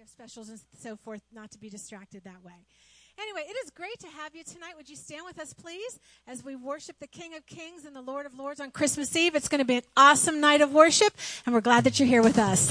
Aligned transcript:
we 0.00 0.04
have 0.04 0.08
specials 0.08 0.48
and 0.48 0.58
so 0.78 0.96
forth, 0.96 1.20
not 1.30 1.50
to 1.50 1.58
be 1.58 1.68
distracted 1.68 2.24
that 2.24 2.42
way. 2.42 2.54
Anyway, 3.20 3.42
it 3.46 3.54
is 3.62 3.70
great 3.70 3.98
to 3.98 4.06
have 4.06 4.34
you 4.34 4.42
tonight. 4.42 4.72
Would 4.74 4.88
you 4.88 4.96
stand 4.96 5.26
with 5.26 5.38
us, 5.38 5.52
please, 5.52 6.00
as 6.26 6.42
we 6.42 6.56
worship 6.56 6.98
the 7.00 7.06
King 7.06 7.34
of 7.34 7.44
Kings 7.44 7.84
and 7.84 7.94
the 7.94 8.00
Lord 8.00 8.24
of 8.24 8.32
Lords 8.38 8.60
on 8.60 8.70
Christmas 8.70 9.14
Eve? 9.14 9.34
It's 9.34 9.48
going 9.48 9.58
to 9.58 9.66
be 9.66 9.76
an 9.76 9.82
awesome 9.98 10.40
night 10.40 10.62
of 10.62 10.72
worship, 10.72 11.12
and 11.44 11.54
we're 11.54 11.60
glad 11.60 11.84
that 11.84 12.00
you're 12.00 12.08
here 12.08 12.22
with 12.22 12.38
us. 12.38 12.70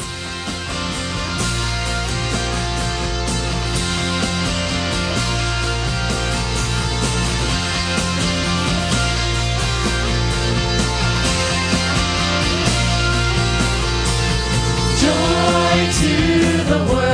to 15.91 16.63
the 16.65 16.93
world, 16.93 17.08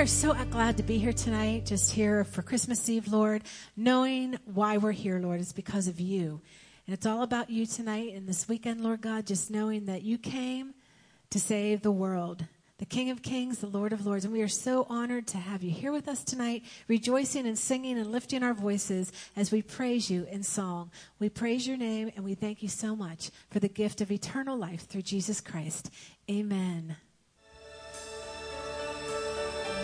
are 0.00 0.06
so 0.06 0.30
uh, 0.30 0.44
glad 0.44 0.78
to 0.78 0.82
be 0.82 0.96
here 0.96 1.12
tonight, 1.12 1.66
just 1.66 1.92
here 1.92 2.24
for 2.24 2.40
Christmas 2.40 2.88
Eve, 2.88 3.08
Lord, 3.08 3.42
knowing 3.76 4.38
why 4.46 4.78
we're 4.78 4.92
here, 4.92 5.18
Lord, 5.18 5.42
is 5.42 5.52
because 5.52 5.88
of 5.88 6.00
you. 6.00 6.40
And 6.86 6.94
it's 6.94 7.04
all 7.04 7.22
about 7.22 7.50
you 7.50 7.66
tonight 7.66 8.14
and 8.14 8.26
this 8.26 8.48
weekend, 8.48 8.80
Lord 8.80 9.02
God, 9.02 9.26
just 9.26 9.50
knowing 9.50 9.84
that 9.84 10.00
you 10.00 10.16
came 10.16 10.72
to 11.28 11.38
save 11.38 11.82
the 11.82 11.90
world, 11.90 12.46
the 12.78 12.86
King 12.86 13.10
of 13.10 13.20
Kings, 13.20 13.58
the 13.58 13.66
Lord 13.66 13.92
of 13.92 14.06
Lords. 14.06 14.24
And 14.24 14.32
we 14.32 14.40
are 14.40 14.48
so 14.48 14.86
honored 14.88 15.26
to 15.26 15.36
have 15.36 15.62
you 15.62 15.70
here 15.70 15.92
with 15.92 16.08
us 16.08 16.24
tonight, 16.24 16.62
rejoicing 16.88 17.46
and 17.46 17.58
singing 17.58 17.98
and 17.98 18.10
lifting 18.10 18.42
our 18.42 18.54
voices 18.54 19.12
as 19.36 19.52
we 19.52 19.60
praise 19.60 20.10
you 20.10 20.26
in 20.30 20.42
song. 20.42 20.90
We 21.18 21.28
praise 21.28 21.68
your 21.68 21.76
name 21.76 22.10
and 22.16 22.24
we 22.24 22.34
thank 22.34 22.62
you 22.62 22.70
so 22.70 22.96
much 22.96 23.30
for 23.50 23.60
the 23.60 23.68
gift 23.68 24.00
of 24.00 24.10
eternal 24.10 24.56
life 24.56 24.88
through 24.88 25.02
Jesus 25.02 25.42
Christ. 25.42 25.90
Amen. 26.30 26.96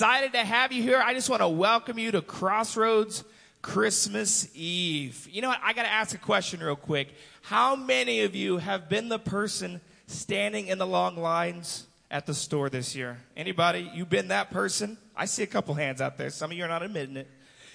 excited 0.00 0.32
to 0.32 0.42
have 0.42 0.72
you 0.72 0.82
here. 0.82 0.98
I 0.98 1.12
just 1.12 1.28
want 1.28 1.42
to 1.42 1.48
welcome 1.48 1.98
you 1.98 2.10
to 2.12 2.22
Crossroads 2.22 3.22
Christmas 3.60 4.48
Eve. 4.54 5.28
You 5.30 5.42
know 5.42 5.48
what? 5.48 5.60
I 5.62 5.74
got 5.74 5.82
to 5.82 5.92
ask 5.92 6.14
a 6.14 6.18
question 6.18 6.60
real 6.60 6.74
quick. 6.74 7.12
How 7.42 7.76
many 7.76 8.22
of 8.22 8.34
you 8.34 8.56
have 8.56 8.88
been 8.88 9.10
the 9.10 9.18
person 9.18 9.82
standing 10.06 10.68
in 10.68 10.78
the 10.78 10.86
long 10.86 11.18
lines 11.18 11.86
at 12.10 12.24
the 12.24 12.32
store 12.32 12.70
this 12.70 12.96
year? 12.96 13.18
Anybody? 13.36 13.90
You've 13.92 14.08
been 14.08 14.28
that 14.28 14.50
person? 14.50 14.96
I 15.14 15.26
see 15.26 15.42
a 15.42 15.46
couple 15.46 15.74
hands 15.74 16.00
out 16.00 16.16
there. 16.16 16.30
Some 16.30 16.50
of 16.50 16.56
you 16.56 16.64
are 16.64 16.68
not 16.68 16.82
admitting 16.82 17.18
it. 17.18 17.28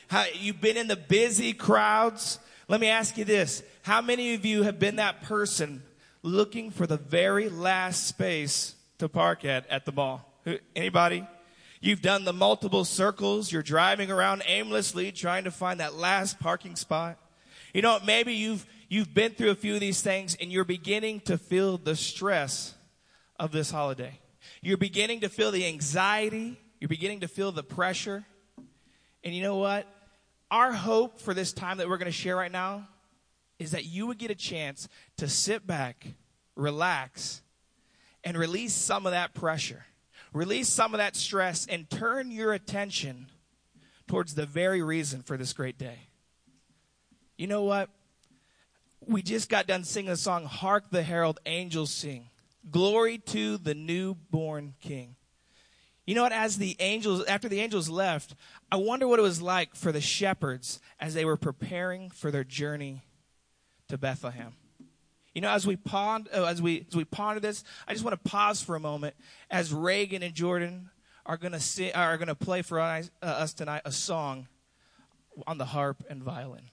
How, 0.07 0.25
you've 0.33 0.59
been 0.59 0.77
in 0.77 0.87
the 0.87 0.95
busy 0.95 1.53
crowds. 1.53 2.39
Let 2.67 2.81
me 2.81 2.87
ask 2.87 3.19
you 3.19 3.25
this. 3.25 3.61
How 3.83 4.01
many 4.01 4.33
of 4.33 4.43
you 4.47 4.63
have 4.63 4.79
been 4.79 4.95
that 4.95 5.21
person 5.21 5.83
looking 6.23 6.71
for 6.71 6.87
the 6.87 6.97
very 6.97 7.49
last 7.49 8.07
space 8.07 8.73
to 8.97 9.07
park 9.07 9.45
at 9.45 9.69
at 9.69 9.85
the 9.85 9.91
mall? 9.91 10.27
Anybody? 10.75 11.23
You've 11.85 12.01
done 12.01 12.25
the 12.25 12.33
multiple 12.33 12.83
circles. 12.83 13.51
You're 13.51 13.61
driving 13.61 14.09
around 14.09 14.41
aimlessly 14.47 15.11
trying 15.11 15.43
to 15.43 15.51
find 15.51 15.79
that 15.79 15.93
last 15.93 16.39
parking 16.39 16.75
spot. 16.75 17.19
You 17.75 17.83
know, 17.83 17.99
maybe 18.03 18.33
you've, 18.33 18.65
you've 18.89 19.13
been 19.13 19.33
through 19.33 19.51
a 19.51 19.55
few 19.55 19.75
of 19.75 19.81
these 19.81 20.01
things 20.01 20.35
and 20.41 20.51
you're 20.51 20.65
beginning 20.65 21.19
to 21.21 21.37
feel 21.37 21.77
the 21.77 21.95
stress 21.95 22.73
of 23.39 23.51
this 23.51 23.69
holiday. 23.69 24.19
You're 24.63 24.77
beginning 24.77 25.19
to 25.19 25.29
feel 25.29 25.51
the 25.51 25.63
anxiety. 25.67 26.59
You're 26.79 26.89
beginning 26.89 27.19
to 27.19 27.27
feel 27.27 27.51
the 27.51 27.61
pressure. 27.61 28.25
And 29.23 29.35
you 29.35 29.43
know 29.43 29.57
what? 29.57 29.85
Our 30.49 30.71
hope 30.71 31.21
for 31.21 31.35
this 31.35 31.53
time 31.53 31.77
that 31.77 31.87
we're 31.87 31.99
going 31.99 32.05
to 32.07 32.11
share 32.11 32.35
right 32.35 32.51
now 32.51 32.87
is 33.59 33.71
that 33.71 33.85
you 33.85 34.07
would 34.07 34.17
get 34.17 34.31
a 34.31 34.35
chance 34.35 34.89
to 35.17 35.27
sit 35.27 35.67
back, 35.67 36.07
relax, 36.55 37.43
and 38.23 38.35
release 38.35 38.73
some 38.73 39.05
of 39.05 39.11
that 39.11 39.35
pressure. 39.35 39.85
Release 40.35 40.67
some 40.67 40.93
of 40.93 40.97
that 40.97 41.15
stress 41.15 41.65
and 41.65 41.89
turn 41.89 42.29
your 42.29 42.51
attention 42.51 43.27
towards 44.05 44.35
the 44.35 44.45
very 44.45 44.81
reason 44.81 45.21
for 45.21 45.37
this 45.37 45.53
great 45.53 45.77
day. 45.77 46.09
You 47.37 47.47
know 47.47 47.63
what? 47.63 47.89
We 49.07 49.21
just 49.21 49.47
got 49.47 49.65
done 49.65 49.85
singing 49.85 50.09
the 50.09 50.17
song, 50.17 50.43
Hark 50.43 50.89
the 50.91 51.03
Herald 51.03 51.39
Angels 51.45 51.89
Sing. 51.89 52.29
Glory 52.69 53.17
to 53.17 53.57
the 53.57 53.73
newborn 53.73 54.73
King. 54.81 55.15
You 56.05 56.15
know 56.15 56.23
what? 56.23 56.33
As 56.33 56.57
the 56.57 56.75
angels, 56.81 57.23
after 57.27 57.47
the 57.47 57.61
angels 57.61 57.87
left, 57.87 58.35
I 58.69 58.75
wonder 58.75 59.07
what 59.07 59.19
it 59.19 59.21
was 59.21 59.41
like 59.41 59.73
for 59.73 59.93
the 59.93 60.01
shepherds 60.01 60.81
as 60.99 61.13
they 61.13 61.23
were 61.23 61.37
preparing 61.37 62.09
for 62.09 62.29
their 62.29 62.43
journey 62.43 63.05
to 63.87 63.97
Bethlehem. 63.97 64.51
You 65.35 65.41
know, 65.41 65.49
as 65.49 65.67
we 65.67 65.75
pond, 65.75 66.29
uh, 66.33 66.45
as 66.45 66.61
we 66.61 66.85
as 66.87 66.95
we 66.95 67.03
ponder 67.03 67.41
this, 67.41 67.65
I 67.87 67.93
just 67.93 68.05
want 68.05 68.23
to 68.23 68.29
pause 68.29 68.61
for 68.61 68.75
a 68.75 68.79
moment 68.79 69.15
as 69.51 69.73
Reagan 69.73 70.23
and 70.23 70.33
Jordan 70.33 70.89
are 71.25 71.35
going 71.35 71.51
to 71.51 71.59
sing, 71.59 71.91
are 71.93 72.17
to 72.17 72.35
play 72.35 72.61
for 72.61 72.79
us, 72.79 73.11
uh, 73.21 73.25
us 73.25 73.53
tonight 73.53 73.81
a 73.83 73.91
song 73.91 74.47
on 75.45 75.57
the 75.57 75.65
harp 75.65 76.03
and 76.09 76.23
violin. 76.23 76.69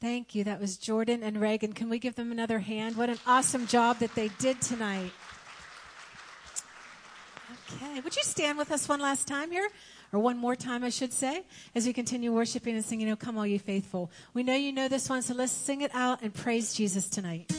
Thank 0.00 0.34
you. 0.34 0.44
That 0.44 0.60
was 0.60 0.78
Jordan 0.78 1.22
and 1.22 1.38
Reagan. 1.38 1.74
Can 1.74 1.90
we 1.90 1.98
give 1.98 2.14
them 2.14 2.32
another 2.32 2.60
hand? 2.60 2.96
What 2.96 3.10
an 3.10 3.18
awesome 3.26 3.66
job 3.66 3.98
that 3.98 4.14
they 4.14 4.28
did 4.38 4.60
tonight. 4.62 5.12
Okay. 7.72 8.00
Would 8.00 8.16
you 8.16 8.22
stand 8.22 8.56
with 8.56 8.72
us 8.72 8.88
one 8.88 9.00
last 9.00 9.28
time 9.28 9.50
here? 9.50 9.68
Or 10.12 10.18
one 10.18 10.38
more 10.38 10.56
time, 10.56 10.82
I 10.82 10.88
should 10.88 11.12
say, 11.12 11.44
as 11.74 11.86
we 11.86 11.92
continue 11.92 12.32
worshiping 12.32 12.74
and 12.74 12.84
singing, 12.84 13.10
Oh, 13.10 13.16
come 13.16 13.38
all 13.38 13.46
you 13.46 13.60
faithful. 13.60 14.10
We 14.34 14.42
know 14.42 14.56
you 14.56 14.72
know 14.72 14.88
this 14.88 15.08
one, 15.08 15.22
so 15.22 15.34
let's 15.34 15.52
sing 15.52 15.82
it 15.82 15.94
out 15.94 16.22
and 16.22 16.34
praise 16.34 16.74
Jesus 16.74 17.08
tonight. 17.08 17.52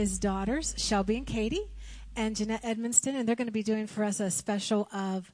His 0.00 0.18
daughters, 0.18 0.74
Shelby 0.78 1.18
and 1.18 1.26
Katie, 1.26 1.68
and 2.16 2.34
Jeanette 2.34 2.62
Edmonston, 2.62 3.14
and 3.14 3.28
they're 3.28 3.36
going 3.36 3.48
to 3.48 3.52
be 3.52 3.62
doing 3.62 3.86
for 3.86 4.02
us 4.02 4.18
a 4.18 4.30
special 4.30 4.88
of 4.94 5.30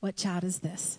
What 0.00 0.16
Child 0.16 0.42
Is 0.42 0.58
This? 0.58 0.98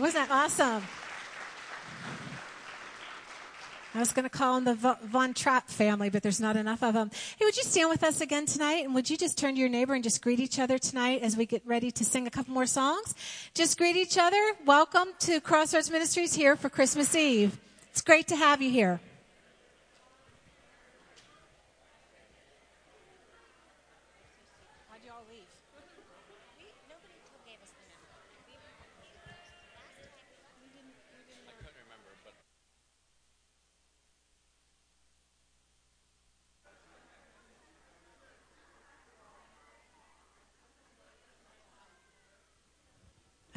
You. 0.00 0.04
Wasn't 0.04 0.28
that 0.28 0.34
awesome? 0.34 0.82
I 3.92 3.98
was 3.98 4.12
going 4.12 4.22
to 4.22 4.30
call 4.30 4.60
them 4.60 4.76
the 4.76 4.96
Von 5.08 5.34
Trapp 5.34 5.68
family, 5.68 6.10
but 6.10 6.22
there's 6.22 6.40
not 6.40 6.56
enough 6.56 6.82
of 6.82 6.94
them. 6.94 7.10
Hey, 7.38 7.44
would 7.44 7.56
you 7.56 7.64
stand 7.64 7.90
with 7.90 8.04
us 8.04 8.20
again 8.20 8.46
tonight? 8.46 8.84
And 8.84 8.94
would 8.94 9.10
you 9.10 9.16
just 9.16 9.36
turn 9.36 9.54
to 9.54 9.60
your 9.60 9.68
neighbor 9.68 9.94
and 9.94 10.04
just 10.04 10.22
greet 10.22 10.38
each 10.38 10.60
other 10.60 10.78
tonight 10.78 11.22
as 11.22 11.36
we 11.36 11.44
get 11.44 11.66
ready 11.66 11.90
to 11.90 12.04
sing 12.04 12.28
a 12.28 12.30
couple 12.30 12.54
more 12.54 12.66
songs? 12.66 13.14
Just 13.52 13.76
greet 13.76 13.96
each 13.96 14.16
other. 14.16 14.40
Welcome 14.64 15.08
to 15.20 15.40
Crossroads 15.40 15.90
Ministries 15.90 16.34
here 16.34 16.54
for 16.54 16.68
Christmas 16.68 17.16
Eve. 17.16 17.58
It's 17.90 18.00
great 18.00 18.28
to 18.28 18.36
have 18.36 18.62
you 18.62 18.70
here. 18.70 19.00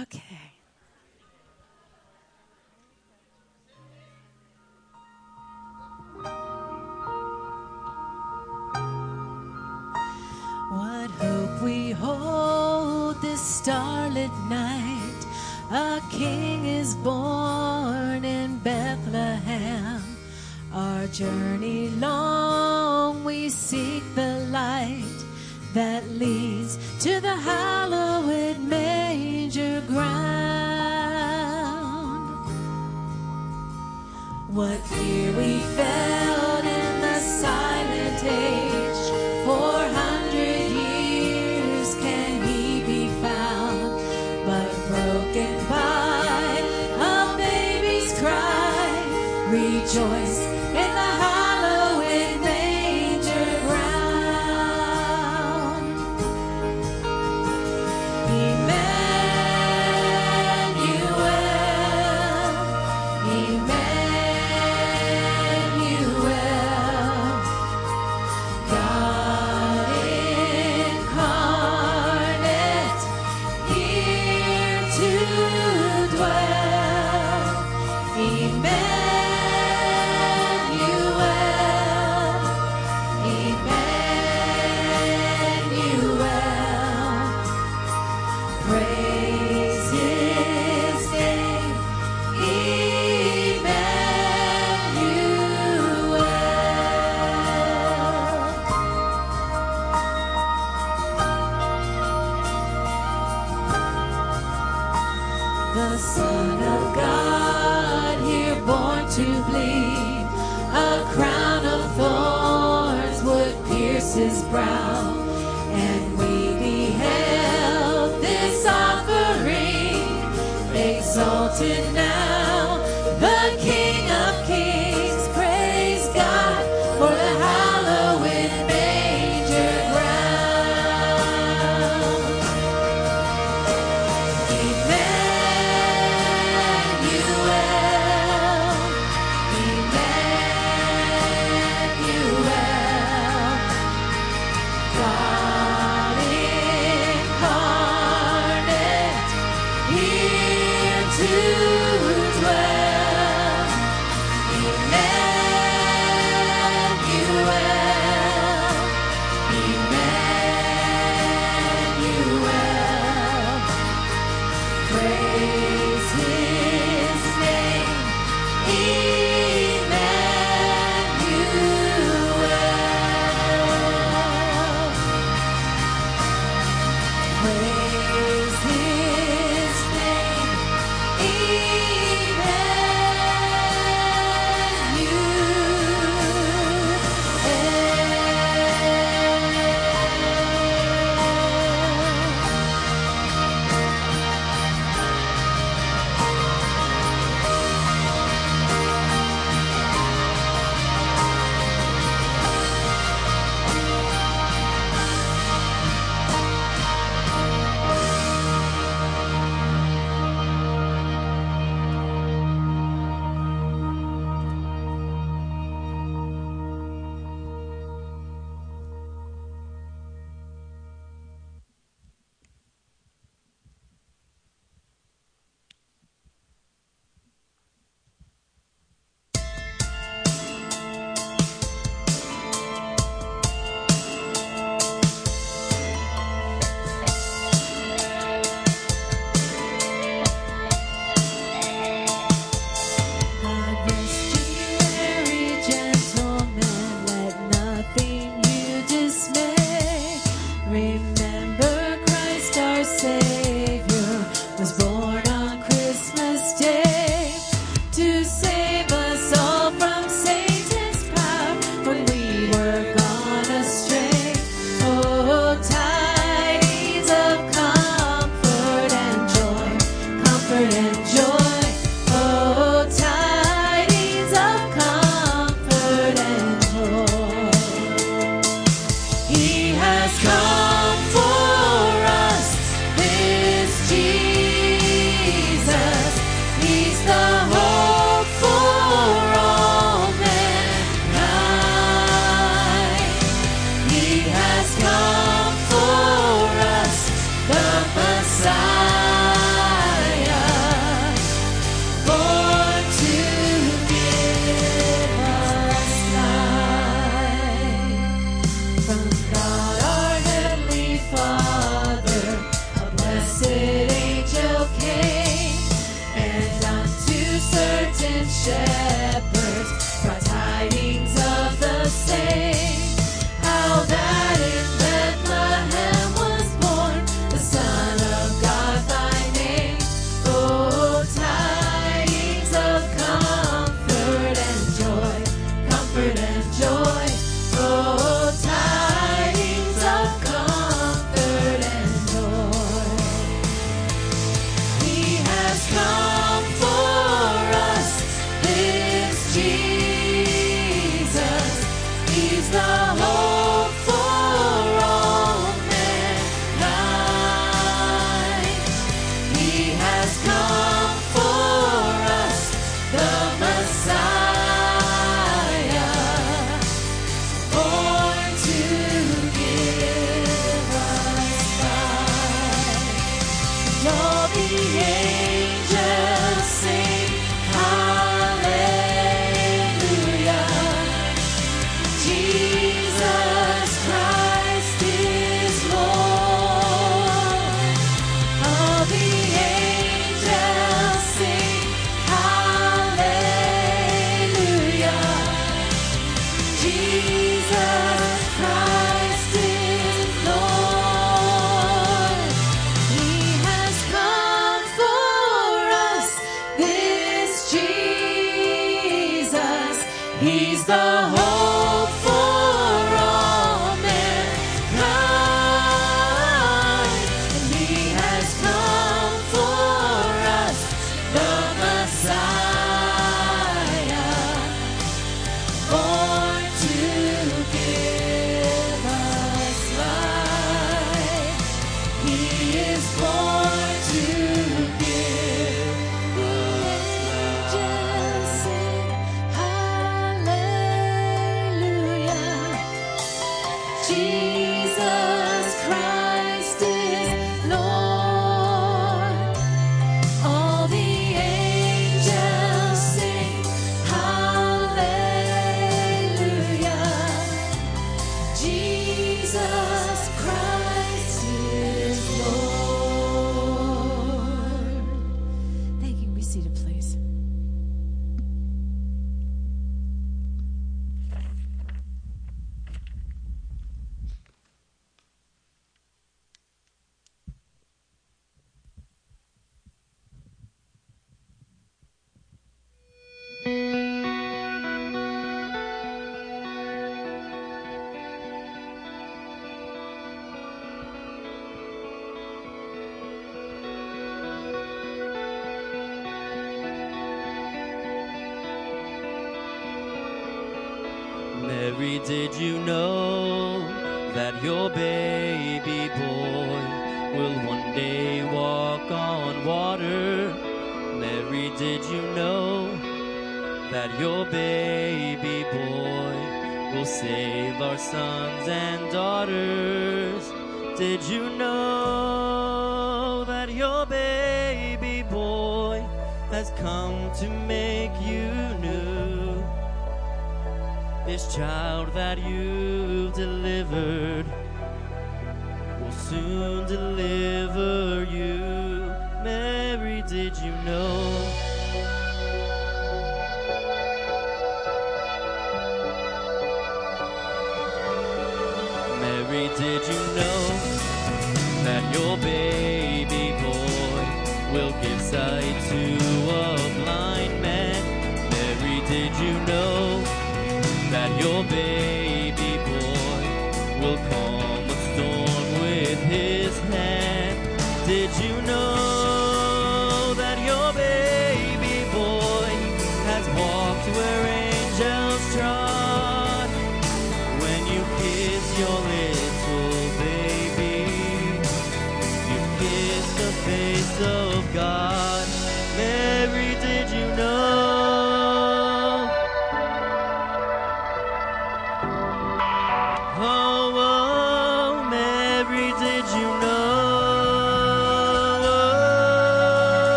Okay. 0.00 0.47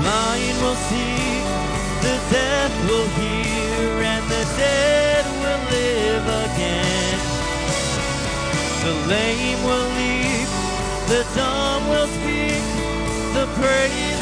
blind 0.00 0.56
will 0.62 0.80
see, 0.90 1.42
the 2.06 2.16
deaf 2.30 2.72
will 2.88 3.08
hear, 3.20 4.02
and 4.12 4.24
the 4.30 4.44
dead 4.56 5.24
will 5.42 5.62
live 5.74 6.26
again. 6.46 7.18
The 8.84 8.94
lame 9.12 9.60
will 9.68 9.88
leap, 9.98 10.50
the 11.12 11.22
dumb 11.34 11.82
will 11.92 12.10
speak, 12.18 12.64
the 13.36 13.46
praise 13.58 14.17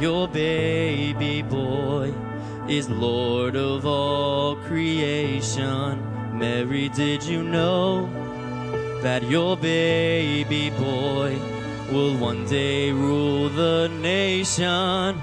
your 0.00 0.28
baby 0.28 1.42
boy 1.42 2.12
is 2.68 2.88
Lord 2.88 3.56
of 3.56 3.86
all 3.86 4.56
creation. 4.56 6.38
Mary, 6.38 6.88
did 6.90 7.22
you 7.22 7.42
know 7.42 8.06
that 9.02 9.22
your 9.24 9.56
baby 9.56 10.70
boy 10.70 11.38
will 11.90 12.16
one 12.16 12.44
day 12.46 12.90
rule 12.92 13.48
the 13.48 13.88
nation? 13.88 15.15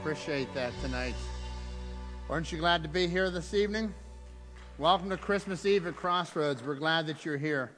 Appreciate 0.00 0.52
that 0.54 0.72
tonight. 0.80 1.14
Aren't 2.30 2.50
you 2.50 2.56
glad 2.56 2.82
to 2.84 2.88
be 2.88 3.06
here 3.06 3.28
this 3.28 3.52
evening? 3.52 3.92
Welcome 4.78 5.10
to 5.10 5.18
Christmas 5.18 5.66
Eve 5.66 5.86
at 5.86 5.94
Crossroads. 5.94 6.62
We're 6.62 6.76
glad 6.76 7.06
that 7.08 7.26
you're 7.26 7.36
here. 7.36 7.70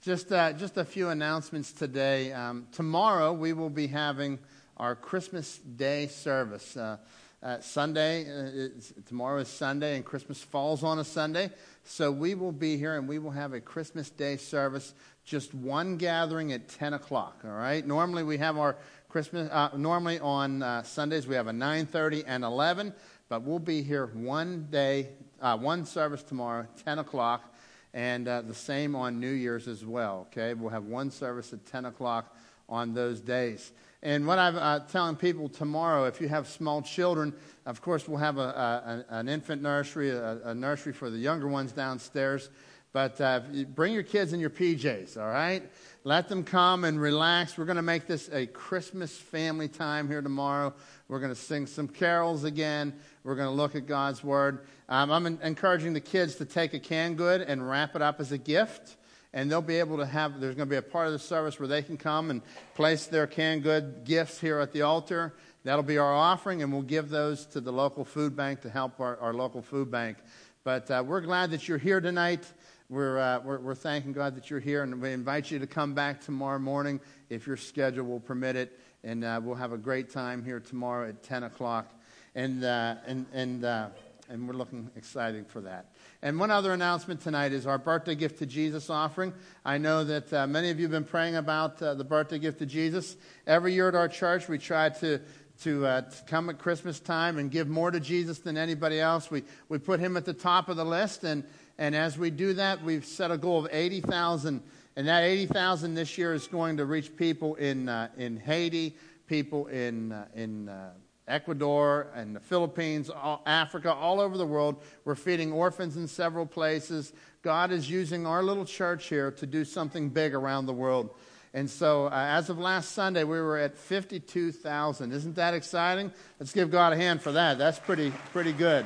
Just, 0.00 0.30
uh, 0.30 0.52
just 0.52 0.76
a 0.76 0.84
few 0.84 1.08
announcements 1.08 1.72
today. 1.72 2.32
Um, 2.32 2.68
tomorrow 2.70 3.32
we 3.32 3.52
will 3.52 3.70
be 3.70 3.88
having 3.88 4.38
our 4.76 4.94
Christmas 4.94 5.58
Day 5.58 6.06
service. 6.06 6.76
Uh, 6.76 6.98
uh, 7.42 7.58
Sunday, 7.60 8.24
uh, 8.24 8.68
tomorrow 9.06 9.40
is 9.40 9.48
Sunday, 9.48 9.96
and 9.96 10.04
Christmas 10.04 10.40
falls 10.40 10.84
on 10.84 11.00
a 11.00 11.04
Sunday. 11.04 11.50
So 11.82 12.12
we 12.12 12.36
will 12.36 12.52
be 12.52 12.78
here 12.78 12.96
and 12.96 13.08
we 13.08 13.18
will 13.18 13.32
have 13.32 13.52
a 13.52 13.60
Christmas 13.60 14.10
Day 14.10 14.36
service, 14.36 14.94
just 15.24 15.52
one 15.52 15.96
gathering 15.96 16.52
at 16.52 16.68
10 16.68 16.94
o'clock, 16.94 17.40
all 17.44 17.50
right? 17.50 17.84
Normally 17.84 18.22
we 18.22 18.38
have 18.38 18.58
our 18.58 18.76
Christmas, 19.14 19.48
uh, 19.52 19.68
normally 19.76 20.18
on 20.18 20.60
uh, 20.60 20.82
Sundays 20.82 21.28
we 21.28 21.36
have 21.36 21.46
a 21.46 21.52
9.30 21.52 22.24
and 22.26 22.42
11, 22.42 22.92
but 23.28 23.42
we'll 23.42 23.60
be 23.60 23.80
here 23.80 24.06
one 24.06 24.66
day, 24.72 25.10
uh, 25.40 25.56
one 25.56 25.86
service 25.86 26.24
tomorrow, 26.24 26.66
10 26.84 26.98
o'clock, 26.98 27.54
and 27.92 28.26
uh, 28.26 28.42
the 28.42 28.56
same 28.56 28.96
on 28.96 29.20
New 29.20 29.30
Year's 29.30 29.68
as 29.68 29.84
well, 29.84 30.26
okay? 30.32 30.52
We'll 30.54 30.70
have 30.70 30.86
one 30.86 31.12
service 31.12 31.52
at 31.52 31.64
10 31.64 31.84
o'clock 31.84 32.36
on 32.68 32.92
those 32.92 33.20
days. 33.20 33.70
And 34.02 34.26
what 34.26 34.40
I'm 34.40 34.56
uh, 34.56 34.80
telling 34.80 35.14
people 35.14 35.48
tomorrow, 35.48 36.06
if 36.06 36.20
you 36.20 36.26
have 36.26 36.48
small 36.48 36.82
children, 36.82 37.34
of 37.66 37.80
course, 37.80 38.08
we'll 38.08 38.18
have 38.18 38.38
a, 38.38 39.04
a, 39.08 39.14
an 39.14 39.28
infant 39.28 39.62
nursery, 39.62 40.10
a, 40.10 40.40
a 40.42 40.54
nursery 40.56 40.92
for 40.92 41.08
the 41.08 41.18
younger 41.18 41.46
ones 41.46 41.70
downstairs. 41.70 42.50
But 42.94 43.20
uh, 43.20 43.40
bring 43.74 43.92
your 43.92 44.04
kids 44.04 44.32
in 44.32 44.38
your 44.38 44.50
PJs, 44.50 45.20
all 45.20 45.26
right? 45.26 45.68
Let 46.04 46.28
them 46.28 46.44
come 46.44 46.84
and 46.84 47.00
relax. 47.00 47.58
We're 47.58 47.64
going 47.64 47.74
to 47.74 47.82
make 47.82 48.06
this 48.06 48.30
a 48.32 48.46
Christmas 48.46 49.18
family 49.18 49.66
time 49.66 50.06
here 50.06 50.22
tomorrow. 50.22 50.72
We're 51.08 51.18
going 51.18 51.34
to 51.34 51.40
sing 51.40 51.66
some 51.66 51.88
carols 51.88 52.44
again. 52.44 52.94
We're 53.24 53.34
going 53.34 53.48
to 53.48 53.54
look 53.54 53.74
at 53.74 53.88
God's 53.88 54.22
Word. 54.22 54.66
Um, 54.88 55.10
I'm 55.10 55.26
en- 55.26 55.40
encouraging 55.42 55.92
the 55.92 56.00
kids 56.00 56.36
to 56.36 56.44
take 56.44 56.72
a 56.72 56.78
canned 56.78 57.18
good 57.18 57.40
and 57.40 57.68
wrap 57.68 57.96
it 57.96 58.00
up 58.00 58.20
as 58.20 58.30
a 58.30 58.38
gift 58.38 58.94
and 59.32 59.50
they'll 59.50 59.60
be 59.60 59.80
able 59.80 59.96
to 59.96 60.06
have 60.06 60.40
there's 60.40 60.54
going 60.54 60.68
to 60.68 60.70
be 60.70 60.76
a 60.76 60.82
part 60.82 61.08
of 61.08 61.12
the 61.12 61.18
service 61.18 61.58
where 61.58 61.66
they 61.66 61.82
can 61.82 61.96
come 61.96 62.30
and 62.30 62.42
place 62.76 63.06
their 63.06 63.26
canned 63.26 63.64
good 63.64 64.04
gifts 64.04 64.38
here 64.38 64.60
at 64.60 64.72
the 64.72 64.82
altar 64.82 65.34
that'll 65.64 65.82
be 65.82 65.98
our 65.98 66.14
offering 66.14 66.62
and 66.62 66.72
we'll 66.72 66.82
give 66.82 67.08
those 67.08 67.44
to 67.46 67.60
the 67.60 67.72
local 67.72 68.04
food 68.04 68.36
bank 68.36 68.60
to 68.60 68.70
help 68.70 69.00
our, 69.00 69.18
our 69.18 69.34
local 69.34 69.60
food 69.60 69.90
bank 69.90 70.16
but 70.62 70.88
uh, 70.90 71.02
we're 71.04 71.20
glad 71.20 71.50
that 71.50 71.66
you're 71.66 71.78
here 71.78 72.00
tonight 72.00 72.46
we're, 72.94 73.18
uh, 73.18 73.40
we're, 73.40 73.58
we're 73.58 73.74
thanking 73.74 74.12
god 74.12 74.36
that 74.36 74.48
you're 74.48 74.60
here 74.60 74.84
and 74.84 75.02
we 75.02 75.12
invite 75.12 75.50
you 75.50 75.58
to 75.58 75.66
come 75.66 75.94
back 75.94 76.20
tomorrow 76.20 76.60
morning 76.60 77.00
if 77.28 77.44
your 77.44 77.56
schedule 77.56 78.06
will 78.06 78.20
permit 78.20 78.54
it 78.54 78.78
and 79.02 79.24
uh, 79.24 79.40
we'll 79.42 79.56
have 79.56 79.72
a 79.72 79.78
great 79.78 80.10
time 80.10 80.44
here 80.44 80.60
tomorrow 80.60 81.08
at 81.08 81.20
10 81.24 81.42
o'clock 81.42 81.92
and, 82.36 82.62
uh, 82.62 82.94
and, 83.04 83.26
and, 83.32 83.64
uh, 83.64 83.88
and 84.28 84.46
we're 84.46 84.54
looking 84.54 84.88
excited 84.94 85.48
for 85.48 85.60
that 85.60 85.86
and 86.22 86.38
one 86.38 86.52
other 86.52 86.72
announcement 86.72 87.20
tonight 87.20 87.52
is 87.52 87.66
our 87.66 87.78
birthday 87.78 88.14
gift 88.14 88.38
to 88.38 88.46
Jesus 88.46 88.88
offering. 88.88 89.34
I 89.62 89.76
know 89.76 90.04
that 90.04 90.32
uh, 90.32 90.46
many 90.46 90.70
of 90.70 90.78
you 90.78 90.84
have 90.84 90.90
been 90.90 91.04
praying 91.04 91.36
about 91.36 91.82
uh, 91.82 91.92
the 91.92 92.04
birthday 92.04 92.38
gift 92.38 92.60
to 92.60 92.66
Jesus. 92.66 93.18
Every 93.46 93.74
year 93.74 93.88
at 93.88 93.94
our 93.94 94.08
church, 94.08 94.48
we 94.48 94.56
try 94.56 94.88
to 94.88 95.20
to, 95.62 95.86
uh, 95.86 96.00
to 96.00 96.24
come 96.24 96.50
at 96.50 96.58
Christmas 96.58 96.98
time 96.98 97.38
and 97.38 97.50
give 97.50 97.68
more 97.68 97.90
to 97.90 98.00
Jesus 98.00 98.38
than 98.38 98.56
anybody 98.56 98.98
else. 98.98 99.30
We 99.30 99.44
we 99.68 99.78
put 99.78 100.00
him 100.00 100.16
at 100.16 100.24
the 100.24 100.32
top 100.32 100.70
of 100.70 100.76
the 100.76 100.84
list, 100.84 101.24
and 101.24 101.44
and 101.78 101.94
as 101.94 102.18
we 102.18 102.30
do 102.30 102.54
that, 102.54 102.82
we've 102.82 103.04
set 103.04 103.30
a 103.30 103.38
goal 103.38 103.64
of 103.64 103.68
eighty 103.72 104.00
thousand, 104.00 104.62
and 104.96 105.08
that 105.08 105.22
eighty 105.24 105.46
thousand 105.46 105.94
this 105.94 106.16
year 106.18 106.34
is 106.34 106.46
going 106.46 106.76
to 106.76 106.84
reach 106.84 107.16
people 107.16 107.54
in 107.56 107.88
uh, 107.88 108.08
in 108.16 108.36
Haiti, 108.36 108.96
people 109.26 109.66
in 109.66 110.12
uh, 110.12 110.26
in. 110.34 110.68
Uh, 110.68 110.90
Ecuador 111.26 112.08
and 112.14 112.36
the 112.36 112.40
Philippines, 112.40 113.08
all, 113.08 113.42
Africa, 113.46 113.92
all 113.92 114.20
over 114.20 114.36
the 114.36 114.46
world. 114.46 114.82
We're 115.06 115.14
feeding 115.14 115.52
orphans 115.52 115.96
in 115.96 116.06
several 116.06 116.44
places. 116.44 117.14
God 117.40 117.72
is 117.72 117.88
using 117.88 118.26
our 118.26 118.42
little 118.42 118.66
church 118.66 119.08
here 119.08 119.30
to 119.32 119.46
do 119.46 119.64
something 119.64 120.10
big 120.10 120.34
around 120.34 120.66
the 120.66 120.74
world. 120.74 121.14
And 121.54 121.70
so, 121.70 122.06
uh, 122.06 122.10
as 122.12 122.50
of 122.50 122.58
last 122.58 122.92
Sunday, 122.92 123.22
we 123.22 123.40
were 123.40 123.56
at 123.56 123.78
52,000. 123.78 125.12
Isn't 125.12 125.36
that 125.36 125.54
exciting? 125.54 126.12
Let's 126.40 126.52
give 126.52 126.70
God 126.70 126.92
a 126.92 126.96
hand 126.96 127.22
for 127.22 127.30
that. 127.32 127.58
That's 127.58 127.78
pretty, 127.78 128.10
pretty 128.32 128.52
good. 128.52 128.84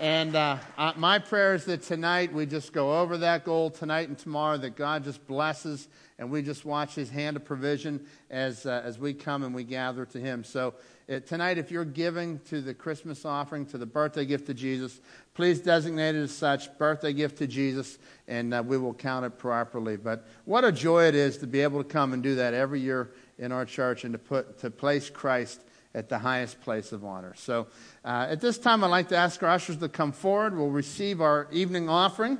And 0.00 0.36
uh, 0.36 0.58
my 0.96 1.18
prayer 1.18 1.54
is 1.54 1.64
that 1.64 1.82
tonight 1.82 2.32
we 2.32 2.46
just 2.46 2.72
go 2.72 3.00
over 3.00 3.18
that 3.18 3.44
goal 3.44 3.68
tonight 3.68 4.08
and 4.08 4.16
tomorrow, 4.16 4.56
that 4.58 4.76
God 4.76 5.02
just 5.02 5.26
blesses 5.26 5.88
and 6.20 6.30
we 6.30 6.40
just 6.40 6.64
watch 6.64 6.94
His 6.94 7.10
hand 7.10 7.36
of 7.36 7.44
provision 7.44 8.06
as, 8.30 8.64
uh, 8.64 8.80
as 8.84 8.96
we 8.96 9.12
come 9.12 9.42
and 9.42 9.52
we 9.52 9.64
gather 9.64 10.04
to 10.06 10.20
Him. 10.20 10.44
So 10.44 10.74
uh, 11.08 11.18
tonight, 11.20 11.58
if 11.58 11.72
you're 11.72 11.84
giving 11.84 12.38
to 12.50 12.60
the 12.60 12.74
Christmas 12.74 13.24
offering, 13.24 13.66
to 13.66 13.78
the 13.78 13.86
birthday 13.86 14.24
gift 14.24 14.46
to 14.46 14.54
Jesus, 14.54 15.00
please 15.34 15.58
designate 15.60 16.14
it 16.14 16.22
as 16.22 16.32
such, 16.32 16.76
birthday 16.78 17.12
gift 17.12 17.38
to 17.38 17.48
Jesus, 17.48 17.98
and 18.28 18.54
uh, 18.54 18.62
we 18.64 18.78
will 18.78 18.94
count 18.94 19.26
it 19.26 19.36
properly. 19.36 19.96
But 19.96 20.28
what 20.44 20.64
a 20.64 20.70
joy 20.70 21.06
it 21.06 21.16
is 21.16 21.38
to 21.38 21.48
be 21.48 21.60
able 21.60 21.82
to 21.82 21.88
come 21.88 22.12
and 22.12 22.22
do 22.22 22.36
that 22.36 22.54
every 22.54 22.80
year 22.80 23.10
in 23.36 23.50
our 23.50 23.64
church 23.64 24.04
and 24.04 24.12
to, 24.12 24.18
put, 24.18 24.60
to 24.60 24.70
place 24.70 25.10
Christ 25.10 25.64
at 25.94 26.08
the 26.08 26.18
highest 26.18 26.60
place 26.60 26.92
of 26.92 27.04
honor. 27.04 27.34
So 27.36 27.66
uh, 28.04 28.26
at 28.30 28.40
this 28.40 28.58
time, 28.58 28.84
I'd 28.84 28.88
like 28.88 29.08
to 29.08 29.16
ask 29.16 29.42
our 29.42 29.48
ushers 29.48 29.78
to 29.78 29.88
come 29.88 30.12
forward. 30.12 30.56
We'll 30.56 30.68
receive 30.68 31.20
our 31.20 31.48
evening 31.50 31.88
offering. 31.88 32.38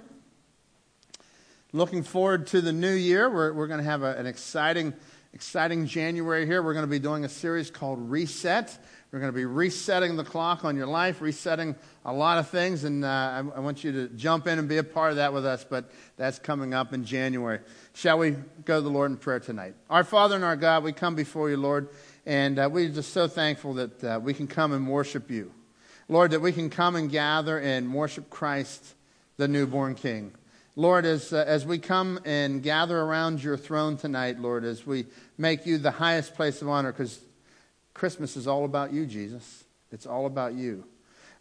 Looking 1.72 2.02
forward 2.02 2.46
to 2.48 2.60
the 2.60 2.72
new 2.72 2.94
year. 2.94 3.28
We're, 3.30 3.52
we're 3.52 3.66
going 3.66 3.78
to 3.78 3.84
have 3.84 4.02
a, 4.02 4.14
an 4.16 4.26
exciting, 4.26 4.94
exciting 5.32 5.86
January 5.86 6.46
here. 6.46 6.62
We're 6.62 6.72
going 6.72 6.86
to 6.86 6.90
be 6.90 6.98
doing 6.98 7.24
a 7.24 7.28
series 7.28 7.70
called 7.70 8.10
Reset. 8.10 8.78
We're 9.10 9.20
going 9.20 9.32
to 9.32 9.36
be 9.36 9.46
resetting 9.46 10.16
the 10.16 10.24
clock 10.24 10.66
on 10.66 10.76
your 10.76 10.86
life, 10.86 11.22
resetting 11.22 11.76
a 12.04 12.12
lot 12.12 12.36
of 12.36 12.50
things, 12.50 12.84
and 12.84 13.06
uh, 13.06 13.08
I, 13.08 13.38
I 13.56 13.60
want 13.60 13.82
you 13.82 13.90
to 13.92 14.08
jump 14.08 14.46
in 14.46 14.58
and 14.58 14.68
be 14.68 14.76
a 14.76 14.84
part 14.84 15.10
of 15.10 15.16
that 15.16 15.32
with 15.32 15.46
us, 15.46 15.64
but 15.64 15.90
that's 16.18 16.38
coming 16.38 16.74
up 16.74 16.92
in 16.92 17.06
January. 17.06 17.60
Shall 17.94 18.18
we 18.18 18.32
go 18.66 18.76
to 18.76 18.80
the 18.82 18.90
Lord 18.90 19.10
in 19.10 19.16
prayer 19.16 19.40
tonight? 19.40 19.74
Our 19.88 20.04
Father 20.04 20.34
and 20.34 20.44
our 20.44 20.56
God, 20.56 20.84
we 20.84 20.92
come 20.92 21.14
before 21.14 21.48
you, 21.48 21.56
Lord, 21.56 21.88
and 22.26 22.58
uh, 22.58 22.68
we're 22.70 22.88
just 22.88 23.12
so 23.12 23.28
thankful 23.28 23.74
that 23.74 24.04
uh, 24.04 24.20
we 24.22 24.34
can 24.34 24.46
come 24.46 24.72
and 24.72 24.88
worship 24.88 25.30
you. 25.30 25.52
Lord, 26.08 26.30
that 26.30 26.40
we 26.40 26.52
can 26.52 26.70
come 26.70 26.96
and 26.96 27.10
gather 27.10 27.58
and 27.58 27.92
worship 27.92 28.30
Christ, 28.30 28.94
the 29.36 29.48
newborn 29.48 29.94
King. 29.94 30.32
Lord, 30.74 31.04
as, 31.04 31.32
uh, 31.32 31.44
as 31.46 31.66
we 31.66 31.78
come 31.78 32.20
and 32.24 32.62
gather 32.62 32.98
around 32.98 33.42
your 33.42 33.56
throne 33.56 33.96
tonight, 33.96 34.38
Lord, 34.38 34.64
as 34.64 34.86
we 34.86 35.06
make 35.36 35.66
you 35.66 35.76
the 35.76 35.90
highest 35.90 36.34
place 36.34 36.62
of 36.62 36.68
honor, 36.68 36.92
because 36.92 37.20
Christmas 37.94 38.36
is 38.36 38.46
all 38.46 38.64
about 38.64 38.92
you, 38.92 39.04
Jesus. 39.04 39.64
It's 39.90 40.06
all 40.06 40.26
about 40.26 40.54
you. 40.54 40.84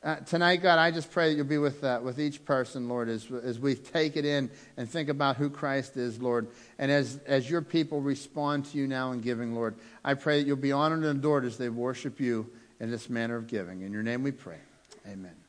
Uh, 0.03 0.17
tonight, 0.17 0.57
God, 0.57 0.77
I 0.77 0.91
just 0.91 1.11
pray 1.11 1.29
that 1.29 1.35
you'll 1.35 1.45
be 1.45 1.57
with, 1.57 1.83
uh, 1.83 1.99
with 2.03 2.19
each 2.19 2.45
person, 2.45 2.87
Lord, 2.87 3.09
as, 3.09 3.27
as 3.43 3.59
we 3.59 3.73
take 3.75 4.15
it 4.15 4.25
in 4.25 4.51
and 4.77 4.87
think 4.87 5.09
about 5.09 5.37
who 5.37 5.49
Christ 5.49 5.97
is, 5.97 6.21
Lord. 6.21 6.47
And 6.77 6.91
as, 6.91 7.19
as 7.25 7.49
your 7.49 7.61
people 7.61 7.99
respond 8.01 8.65
to 8.65 8.77
you 8.77 8.87
now 8.87 9.11
in 9.11 9.21
giving, 9.21 9.55
Lord, 9.55 9.75
I 10.03 10.13
pray 10.13 10.39
that 10.39 10.47
you'll 10.47 10.55
be 10.55 10.71
honored 10.71 11.03
and 11.03 11.17
adored 11.17 11.45
as 11.45 11.57
they 11.57 11.69
worship 11.69 12.19
you 12.19 12.49
in 12.79 12.91
this 12.91 13.09
manner 13.09 13.35
of 13.35 13.47
giving. 13.47 13.81
In 13.81 13.91
your 13.91 14.03
name 14.03 14.21
we 14.21 14.31
pray. 14.31 14.59
Amen. 15.07 15.46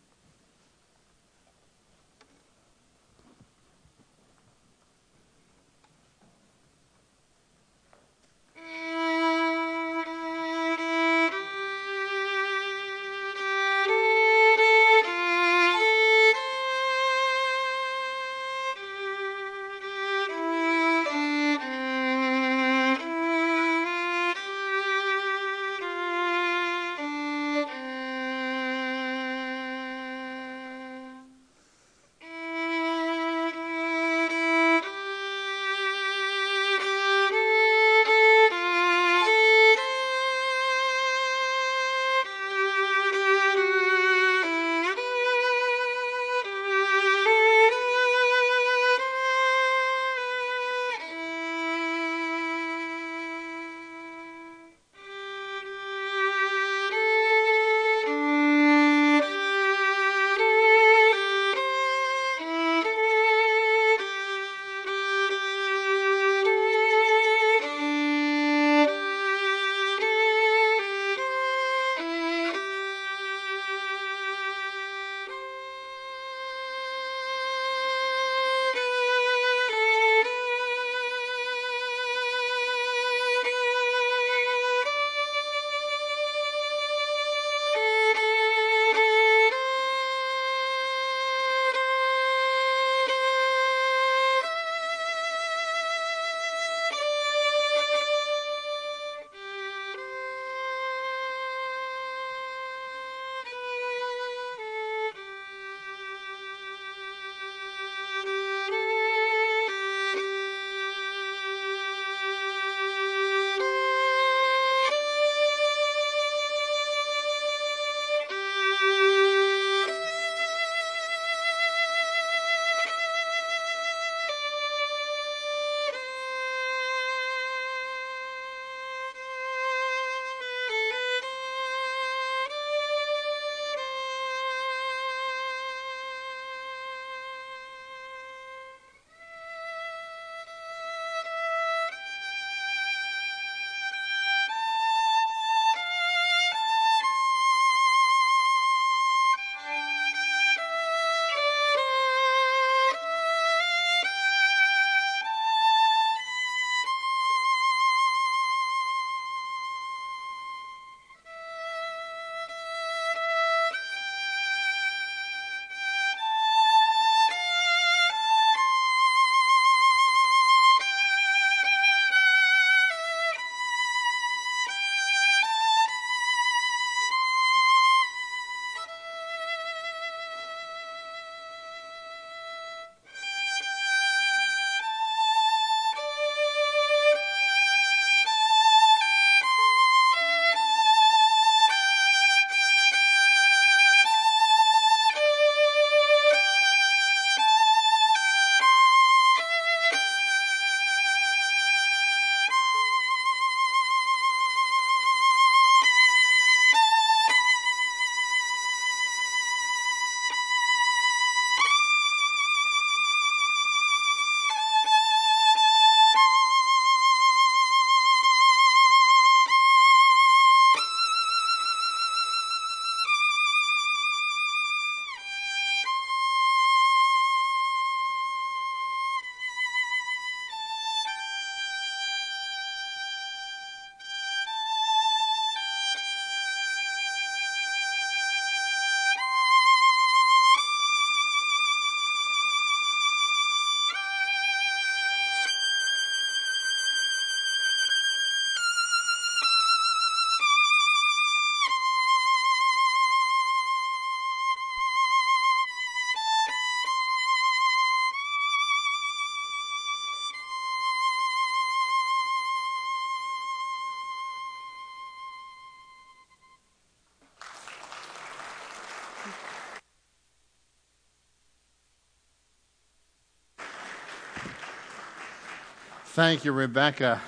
Thank 276.19 276.45
you, 276.45 276.51
Rebecca. 276.51 277.21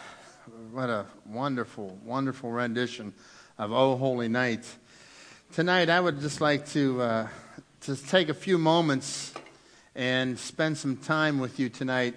What 0.72 0.91
a 0.91 1.07
wonderful, 1.24 1.97
wonderful 2.05 2.51
rendition 2.51 3.14
of 3.57 3.70
Oh 3.70 3.97
Holy 3.97 4.26
Night. 4.26 4.66
Tonight, 5.53 5.88
I 5.88 6.01
would 6.01 6.20
just 6.20 6.41
like 6.41 6.66
to, 6.70 7.01
uh, 7.01 7.28
to 7.82 7.95
take 7.95 8.30
a 8.30 8.34
few 8.34 8.59
moments 8.59 9.32
and 9.95 10.36
spend 10.36 10.76
some 10.76 10.97
time 10.97 11.38
with 11.38 11.61
you 11.61 11.68
tonight 11.68 12.16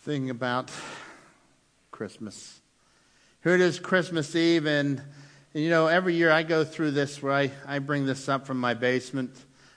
thinking 0.00 0.28
about 0.28 0.72
Christmas. 1.92 2.60
Here 3.44 3.54
it 3.54 3.60
is, 3.60 3.78
Christmas 3.78 4.34
Eve, 4.34 4.66
and, 4.66 5.00
and 5.54 5.62
you 5.62 5.70
know, 5.70 5.86
every 5.86 6.16
year 6.16 6.32
I 6.32 6.42
go 6.42 6.64
through 6.64 6.90
this 6.90 7.22
where 7.22 7.32
I, 7.32 7.52
I 7.64 7.78
bring 7.78 8.06
this 8.06 8.28
up 8.28 8.44
from 8.44 8.58
my 8.58 8.74
basement. 8.74 9.30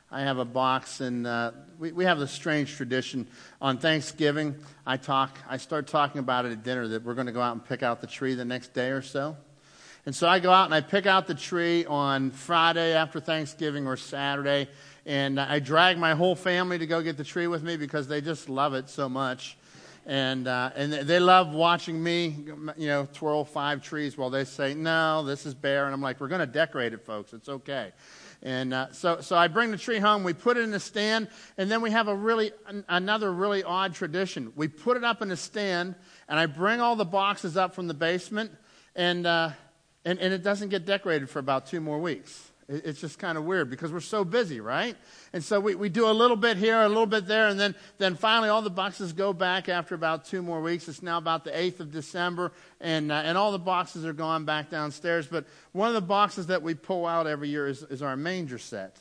I 0.09 0.21
have 0.21 0.39
a 0.39 0.45
box, 0.45 1.01
and 1.01 1.28
uh, 1.28 1.51
we, 1.80 1.91
we 1.91 2.05
have 2.05 2.19
a 2.19 2.28
strange 2.28 2.75
tradition. 2.75 3.28
On 3.61 3.78
Thanksgiving, 3.78 4.55
I 4.86 4.97
talk, 4.97 5.38
I 5.49 5.57
start 5.57 5.88
talking 5.88 6.19
about 6.19 6.45
it 6.45 6.51
at 6.51 6.63
dinner 6.63 6.88
that 6.88 7.03
we're 7.03 7.13
going 7.13 7.28
to 7.28 7.34
go 7.34 7.41
out 7.41 7.53
and 7.53 7.63
pick 7.63 7.84
out 7.84 8.01
the 8.01 8.07
tree 8.07 8.36
the 8.36 8.45
next 8.45 8.73
day 8.73 8.89
or 8.89 9.01
so. 9.01 9.38
And 10.05 10.15
so 10.15 10.28
I 10.28 10.39
go 10.39 10.51
out 10.51 10.65
and 10.65 10.73
I 10.73 10.82
pick 10.82 11.05
out 11.05 11.28
the 11.28 11.36
tree 11.36 11.86
on 11.86 12.32
Friday 12.32 12.93
after 12.93 13.19
Thanksgiving 13.19 13.88
or 13.88 13.97
Saturday, 13.97 14.69
and 15.05 15.39
I 15.39 15.59
drag 15.59 15.97
my 15.97 16.15
whole 16.15 16.36
family 16.36 16.78
to 16.78 16.88
go 16.88 17.01
get 17.01 17.17
the 17.17 17.23
tree 17.23 17.47
with 17.47 17.63
me 17.63 17.78
because 17.78 18.07
they 18.07 18.21
just 18.21 18.47
love 18.49 18.73
it 18.73 18.89
so 18.89 19.09
much. 19.09 19.57
And, 20.05 20.47
uh, 20.47 20.71
and 20.75 20.93
they 20.93 21.19
love 21.19 21.53
watching 21.53 22.01
me, 22.01 22.45
you 22.78 22.88
know, 22.88 23.09
twirl 23.11 23.43
five 23.43 23.84
trees 23.84 24.17
while 24.17 24.30
they 24.30 24.45
say, 24.45 24.73
no, 24.73 25.25
this 25.25 25.45
is 25.45 25.53
bare. 25.53 25.84
And 25.84 25.93
I'm 25.93 26.01
like, 26.01 26.21
we're 26.21 26.30
going 26.30 26.39
to 26.39 26.47
decorate 26.47 26.93
it, 26.93 27.05
folks. 27.05 27.34
It's 27.34 27.49
okay. 27.49 27.91
And 28.43 28.73
uh, 28.73 28.91
so, 28.91 29.21
so 29.21 29.35
I 29.35 29.47
bring 29.47 29.71
the 29.71 29.77
tree 29.77 29.99
home, 29.99 30.23
we 30.23 30.33
put 30.33 30.57
it 30.57 30.63
in 30.63 30.73
a 30.73 30.79
stand, 30.79 31.27
and 31.57 31.71
then 31.71 31.81
we 31.81 31.91
have 31.91 32.07
a 32.07 32.15
really, 32.15 32.51
an, 32.67 32.85
another 32.88 33.31
really 33.31 33.63
odd 33.63 33.95
tradition. 33.95 34.53
We 34.55 34.67
put 34.67 34.95
it 34.95 35.03
up 35.03 35.21
in 35.21 35.31
a 35.31 35.38
stand, 35.38 35.95
and 36.29 36.39
I 36.39 36.45
bring 36.45 36.79
all 36.79 36.95
the 36.95 37.05
boxes 37.05 37.57
up 37.57 37.73
from 37.73 37.88
the 37.88 37.93
basement, 37.93 38.51
and, 38.95 39.25
uh, 39.25 39.51
and, 40.05 40.19
and 40.19 40.33
it 40.33 40.43
doesn't 40.43 40.69
get 40.69 40.85
decorated 40.85 41.29
for 41.29 41.39
about 41.39 41.65
two 41.65 41.81
more 41.81 41.99
weeks. 41.99 42.47
It, 42.68 42.86
it's 42.86 43.01
just 43.01 43.20
kind 43.20 43.38
of 43.38 43.43
weird 43.45 43.70
because 43.70 43.91
we're 43.91 43.99
so 43.99 44.24
busy, 44.24 44.59
right? 44.59 44.95
And 45.34 45.43
so 45.43 45.59
we, 45.59 45.76
we 45.76 45.89
do 45.89 46.09
a 46.09 46.11
little 46.11 46.38
bit 46.38 46.57
here, 46.57 46.82
a 46.82 46.88
little 46.88 47.05
bit 47.05 47.28
there, 47.28 47.47
and 47.47 47.59
then, 47.59 47.76
then 47.97 48.15
finally 48.15 48.49
all 48.49 48.61
the 48.61 48.70
boxes 48.70 49.13
go 49.13 49.34
back 49.34 49.70
after 49.70 49.95
about 49.95 50.26
two 50.26 50.41
more 50.41 50.61
weeks. 50.61 50.88
It's 50.88 51.01
now 51.01 51.18
about 51.18 51.43
the 51.43 51.51
8th 51.51 51.80
of 51.80 51.91
December, 51.91 52.51
and, 52.80 53.11
uh, 53.11 53.22
and 53.24 53.38
all 53.38 53.51
the 53.51 53.59
boxes 53.59 54.05
are 54.05 54.13
gone 54.13 54.45
back 54.45 54.70
downstairs. 54.70 55.28
But 55.28 55.45
one 55.72 55.88
of 55.88 55.93
the 55.93 56.01
boxes 56.01 56.47
that 56.47 56.61
we 56.61 56.74
pull 56.74 57.05
out 57.05 57.28
every 57.28 57.49
year 57.49 57.68
is, 57.68 57.84
is 57.84 58.01
our 58.01 58.15
manger 58.15 58.57
set. 58.57 58.97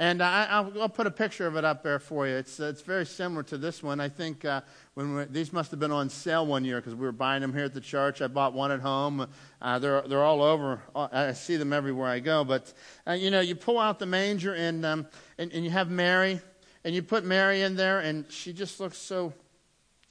And 0.00 0.22
I, 0.22 0.46
I'll, 0.48 0.82
I'll 0.82 0.88
put 0.88 1.08
a 1.08 1.10
picture 1.10 1.48
of 1.48 1.56
it 1.56 1.64
up 1.64 1.82
there 1.82 1.98
for 1.98 2.24
you. 2.28 2.36
It's, 2.36 2.60
it's 2.60 2.82
very 2.82 3.04
similar 3.04 3.42
to 3.42 3.58
this 3.58 3.82
one. 3.82 3.98
I 3.98 4.08
think 4.08 4.44
uh, 4.44 4.60
when 4.94 5.26
these 5.32 5.52
must 5.52 5.72
have 5.72 5.80
been 5.80 5.90
on 5.90 6.08
sale 6.08 6.46
one 6.46 6.64
year 6.64 6.76
because 6.76 6.94
we 6.94 7.04
were 7.04 7.10
buying 7.10 7.42
them 7.42 7.52
here 7.52 7.64
at 7.64 7.74
the 7.74 7.80
church. 7.80 8.22
I 8.22 8.28
bought 8.28 8.54
one 8.54 8.70
at 8.70 8.78
home. 8.78 9.26
Uh, 9.60 9.78
they're, 9.80 10.02
they're 10.02 10.22
all 10.22 10.40
over. 10.40 10.80
I 10.94 11.32
see 11.32 11.56
them 11.56 11.72
everywhere 11.72 12.06
I 12.06 12.20
go. 12.20 12.44
But, 12.44 12.72
uh, 13.08 13.12
you 13.14 13.32
know, 13.32 13.40
you 13.40 13.56
pull 13.56 13.76
out 13.76 13.98
the 13.98 14.06
manger 14.06 14.54
and, 14.54 14.86
um, 14.86 15.08
and, 15.36 15.52
and 15.52 15.64
you 15.64 15.70
have 15.72 15.90
Mary, 15.90 16.40
and 16.84 16.94
you 16.94 17.02
put 17.02 17.24
Mary 17.24 17.62
in 17.62 17.74
there, 17.74 17.98
and 17.98 18.24
she 18.30 18.52
just 18.52 18.78
looks 18.78 18.98
so, 18.98 19.32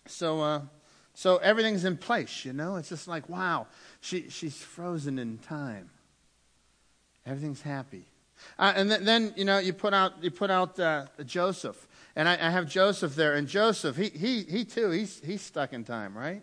so, 0.05 0.41
uh, 0.41 0.61
so 1.13 1.37
everything's 1.37 1.85
in 1.85 1.95
place, 1.95 2.43
you 2.43 2.51
know? 2.51 2.75
It's 2.75 2.89
just 2.89 3.07
like, 3.07 3.29
wow, 3.29 3.67
she, 4.01 4.29
she's 4.29 4.57
frozen 4.57 5.17
in 5.17 5.37
time. 5.37 5.89
Everything's 7.25 7.61
happy. 7.61 8.03
Uh, 8.57 8.73
and 8.75 8.89
th- 8.89 9.01
then, 9.01 9.33
you 9.35 9.45
know, 9.45 9.59
you 9.59 9.73
put 9.73 9.93
out, 9.93 10.23
you 10.23 10.31
put 10.31 10.49
out 10.49 10.79
uh, 10.79 11.05
Joseph. 11.25 11.87
And 12.15 12.27
I, 12.27 12.33
I, 12.33 12.49
have 12.49 12.67
Joseph 12.67 13.15
there. 13.15 13.35
And 13.35 13.47
Joseph, 13.47 13.95
he, 13.95 14.09
he, 14.09 14.41
he 14.43 14.65
too, 14.65 14.89
he's, 14.89 15.21
he's 15.23 15.41
stuck 15.41 15.73
in 15.73 15.83
time, 15.83 16.17
right? 16.17 16.41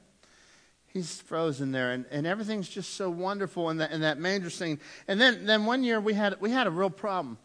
He's 0.87 1.21
frozen 1.21 1.73
there. 1.73 1.91
And, 1.91 2.05
and 2.13 2.27
everything's 2.27 2.69
just 2.69 2.95
so 2.95 3.11
wonderful 3.11 3.71
in 3.71 3.79
that, 3.79 3.91
in 3.91 4.03
that 4.03 4.19
manger 4.19 4.51
scene. 4.51 4.79
And 5.09 5.21
then, 5.21 5.47
then 5.47 5.67
one 5.67 5.83
year 5.83 6.01
we 6.01 6.15
had, 6.15 6.41
we 6.41 6.51
had 6.51 6.69
a 6.69 6.71
real 6.71 6.91
problem. 6.91 7.39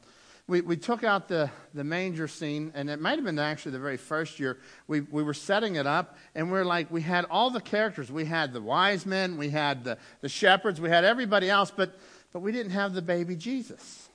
We, 0.49 0.61
we 0.61 0.77
took 0.77 1.03
out 1.03 1.27
the, 1.27 1.51
the 1.75 1.83
manger 1.83 2.27
scene, 2.27 2.71
and 2.73 2.89
it 2.89 2.99
might 2.99 3.17
have 3.17 3.23
been 3.23 3.37
actually 3.37 3.73
the 3.73 3.79
very 3.79 3.97
first 3.97 4.39
year. 4.39 4.57
We, 4.87 5.01
we 5.01 5.21
were 5.21 5.35
setting 5.35 5.75
it 5.75 5.85
up, 5.85 6.17
and 6.33 6.51
we're 6.51 6.65
like, 6.65 6.89
we 6.89 7.01
had 7.01 7.25
all 7.29 7.51
the 7.51 7.61
characters. 7.61 8.11
We 8.11 8.25
had 8.25 8.51
the 8.51 8.61
wise 8.61 9.05
men, 9.05 9.37
we 9.37 9.51
had 9.51 9.83
the, 9.83 9.99
the 10.21 10.29
shepherds, 10.29 10.81
we 10.81 10.89
had 10.89 11.05
everybody 11.05 11.51
else, 11.51 11.71
but, 11.75 11.99
but 12.33 12.39
we 12.39 12.51
didn't 12.51 12.71
have 12.71 12.93
the 12.93 13.01
baby 13.03 13.35
Jesus. 13.35 14.08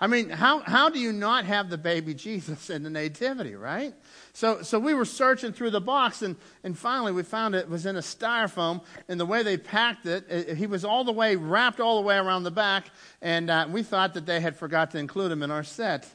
I 0.00 0.06
mean, 0.06 0.28
how, 0.28 0.60
how 0.60 0.90
do 0.90 1.00
you 1.00 1.12
not 1.12 1.44
have 1.44 1.70
the 1.70 1.78
baby 1.78 2.14
Jesus 2.14 2.70
in 2.70 2.84
the 2.84 2.90
nativity, 2.90 3.56
right? 3.56 3.92
So, 4.32 4.62
so 4.62 4.78
we 4.78 4.94
were 4.94 5.04
searching 5.04 5.52
through 5.52 5.70
the 5.70 5.80
box, 5.80 6.22
and, 6.22 6.36
and 6.62 6.78
finally 6.78 7.10
we 7.10 7.24
found 7.24 7.56
it 7.56 7.68
was 7.68 7.84
in 7.84 7.96
a 7.96 8.00
styrofoam. 8.00 8.82
And 9.08 9.18
the 9.18 9.26
way 9.26 9.42
they 9.42 9.56
packed 9.56 10.06
it, 10.06 10.24
it 10.30 10.56
he 10.56 10.68
was 10.68 10.84
all 10.84 11.02
the 11.02 11.12
way 11.12 11.34
wrapped 11.34 11.80
all 11.80 12.00
the 12.00 12.06
way 12.06 12.16
around 12.16 12.44
the 12.44 12.52
back, 12.52 12.90
and 13.20 13.50
uh, 13.50 13.66
we 13.68 13.82
thought 13.82 14.14
that 14.14 14.24
they 14.24 14.40
had 14.40 14.56
forgot 14.56 14.92
to 14.92 14.98
include 14.98 15.32
him 15.32 15.42
in 15.42 15.50
our 15.50 15.64
set. 15.64 16.06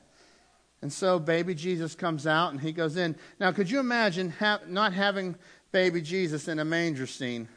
And 0.81 0.91
so 0.91 1.19
baby 1.19 1.53
Jesus 1.53 1.93
comes 1.93 2.25
out, 2.25 2.53
and 2.53 2.61
he 2.61 2.71
goes 2.71 2.95
in. 2.95 3.17
Now, 3.37 3.51
could 3.51 3.69
you 3.69 3.79
imagine 3.79 4.29
ha- 4.29 4.61
not 4.65 4.93
having 4.93 5.35
baby 5.73 6.01
Jesus 6.01 6.47
in 6.47 6.59
a 6.59 6.65
manger 6.65 7.07
scene? 7.07 7.49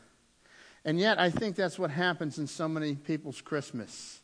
And 0.84 0.98
yet, 0.98 1.20
I 1.20 1.30
think 1.30 1.54
that's 1.54 1.78
what 1.78 1.90
happens 1.90 2.38
in 2.38 2.48
so 2.48 2.68
many 2.68 2.96
people's 2.96 3.40
Christmas. 3.40 4.15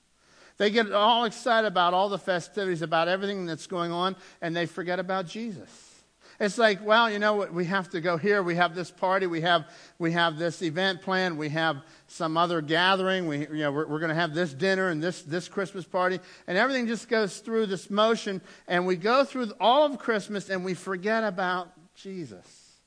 They 0.62 0.70
get 0.70 0.92
all 0.92 1.24
excited 1.24 1.66
about 1.66 1.92
all 1.92 2.08
the 2.08 2.20
festivities, 2.20 2.82
about 2.82 3.08
everything 3.08 3.46
that's 3.46 3.66
going 3.66 3.90
on, 3.90 4.14
and 4.40 4.54
they 4.54 4.66
forget 4.66 5.00
about 5.00 5.26
Jesus. 5.26 6.04
It's 6.38 6.56
like, 6.56 6.86
well, 6.86 7.10
you 7.10 7.18
know 7.18 7.34
what? 7.34 7.52
We 7.52 7.64
have 7.64 7.90
to 7.90 8.00
go 8.00 8.16
here. 8.16 8.44
We 8.44 8.54
have 8.54 8.72
this 8.76 8.88
party. 8.88 9.26
We 9.26 9.40
have, 9.40 9.68
we 9.98 10.12
have 10.12 10.38
this 10.38 10.62
event 10.62 11.02
planned. 11.02 11.36
We 11.36 11.48
have 11.48 11.78
some 12.06 12.36
other 12.36 12.60
gathering. 12.60 13.26
We, 13.26 13.40
you 13.40 13.54
know, 13.54 13.72
we're, 13.72 13.88
we're 13.88 13.98
going 13.98 14.10
to 14.10 14.14
have 14.14 14.34
this 14.34 14.54
dinner 14.54 14.88
and 14.88 15.02
this, 15.02 15.22
this 15.22 15.48
Christmas 15.48 15.84
party. 15.84 16.20
And 16.46 16.56
everything 16.56 16.86
just 16.86 17.08
goes 17.08 17.38
through 17.38 17.66
this 17.66 17.90
motion. 17.90 18.40
And 18.68 18.86
we 18.86 18.94
go 18.94 19.24
through 19.24 19.50
all 19.58 19.84
of 19.84 19.98
Christmas 19.98 20.48
and 20.48 20.64
we 20.64 20.74
forget 20.74 21.24
about 21.24 21.72
Jesus. 21.96 22.78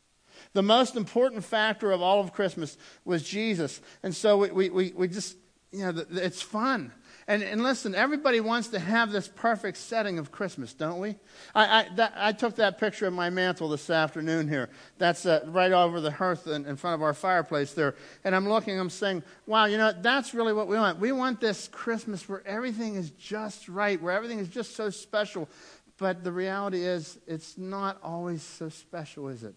The 0.53 0.63
most 0.63 0.95
important 0.95 1.43
factor 1.43 1.91
of 1.91 2.01
all 2.01 2.21
of 2.21 2.31
Christmas 2.31 2.77
was 3.03 3.21
Jesus. 3.21 3.81
And 4.01 4.15
so 4.15 4.37
we, 4.37 4.51
we, 4.51 4.69
we, 4.69 4.93
we 4.95 5.07
just, 5.09 5.35
you 5.73 5.91
know, 5.91 6.05
it's 6.09 6.41
fun. 6.41 6.93
And, 7.27 7.41
and 7.41 7.63
listen, 7.63 7.95
everybody 7.95 8.39
wants 8.39 8.67
to 8.67 8.79
have 8.79 9.11
this 9.11 9.27
perfect 9.27 9.77
setting 9.77 10.19
of 10.19 10.31
Christmas, 10.31 10.73
don't 10.73 10.99
we? 10.99 11.15
I, 11.55 11.79
I, 11.79 11.87
that, 11.95 12.13
I 12.15 12.31
took 12.33 12.57
that 12.57 12.77
picture 12.77 13.07
of 13.07 13.13
my 13.13 13.31
mantle 13.31 13.67
this 13.67 13.89
afternoon 13.89 14.47
here. 14.47 14.69
That's 14.99 15.25
uh, 15.25 15.43
right 15.47 15.71
over 15.71 16.01
the 16.01 16.11
hearth 16.11 16.45
in, 16.45 16.67
in 16.67 16.75
front 16.75 16.93
of 16.93 17.01
our 17.01 17.15
fireplace 17.15 17.73
there. 17.73 17.95
And 18.23 18.35
I'm 18.35 18.47
looking, 18.47 18.79
I'm 18.79 18.91
saying, 18.91 19.23
wow, 19.47 19.65
you 19.65 19.79
know, 19.79 19.91
that's 19.99 20.35
really 20.35 20.53
what 20.53 20.67
we 20.67 20.75
want. 20.75 20.99
We 20.99 21.11
want 21.11 21.41
this 21.41 21.67
Christmas 21.67 22.29
where 22.29 22.45
everything 22.45 22.93
is 22.93 23.09
just 23.09 23.67
right, 23.69 23.99
where 23.99 24.13
everything 24.13 24.37
is 24.37 24.47
just 24.47 24.75
so 24.75 24.91
special. 24.91 25.49
But 25.97 26.23
the 26.23 26.31
reality 26.31 26.83
is, 26.83 27.17
it's 27.25 27.57
not 27.57 27.97
always 28.03 28.43
so 28.43 28.69
special, 28.69 29.29
is 29.29 29.43
it? 29.43 29.55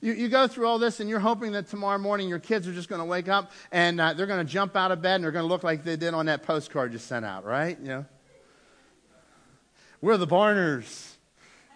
You, 0.00 0.12
you 0.12 0.28
go 0.28 0.46
through 0.46 0.66
all 0.66 0.78
this 0.78 1.00
and 1.00 1.08
you're 1.08 1.20
hoping 1.20 1.52
that 1.52 1.68
tomorrow 1.68 1.98
morning 1.98 2.28
your 2.28 2.38
kids 2.38 2.66
are 2.66 2.72
just 2.72 2.88
going 2.88 3.00
to 3.00 3.04
wake 3.04 3.28
up 3.28 3.52
and 3.70 4.00
uh, 4.00 4.12
they're 4.14 4.26
going 4.26 4.44
to 4.44 4.50
jump 4.50 4.76
out 4.76 4.90
of 4.90 5.02
bed 5.02 5.16
and 5.16 5.24
they're 5.24 5.32
going 5.32 5.44
to 5.44 5.48
look 5.48 5.62
like 5.62 5.84
they 5.84 5.96
did 5.96 6.14
on 6.14 6.26
that 6.26 6.42
postcard 6.42 6.92
you 6.92 6.98
sent 6.98 7.24
out, 7.24 7.44
right? 7.44 7.78
You 7.80 7.88
know? 7.88 8.06
We're 10.00 10.16
the 10.16 10.26
Barners. 10.26 11.16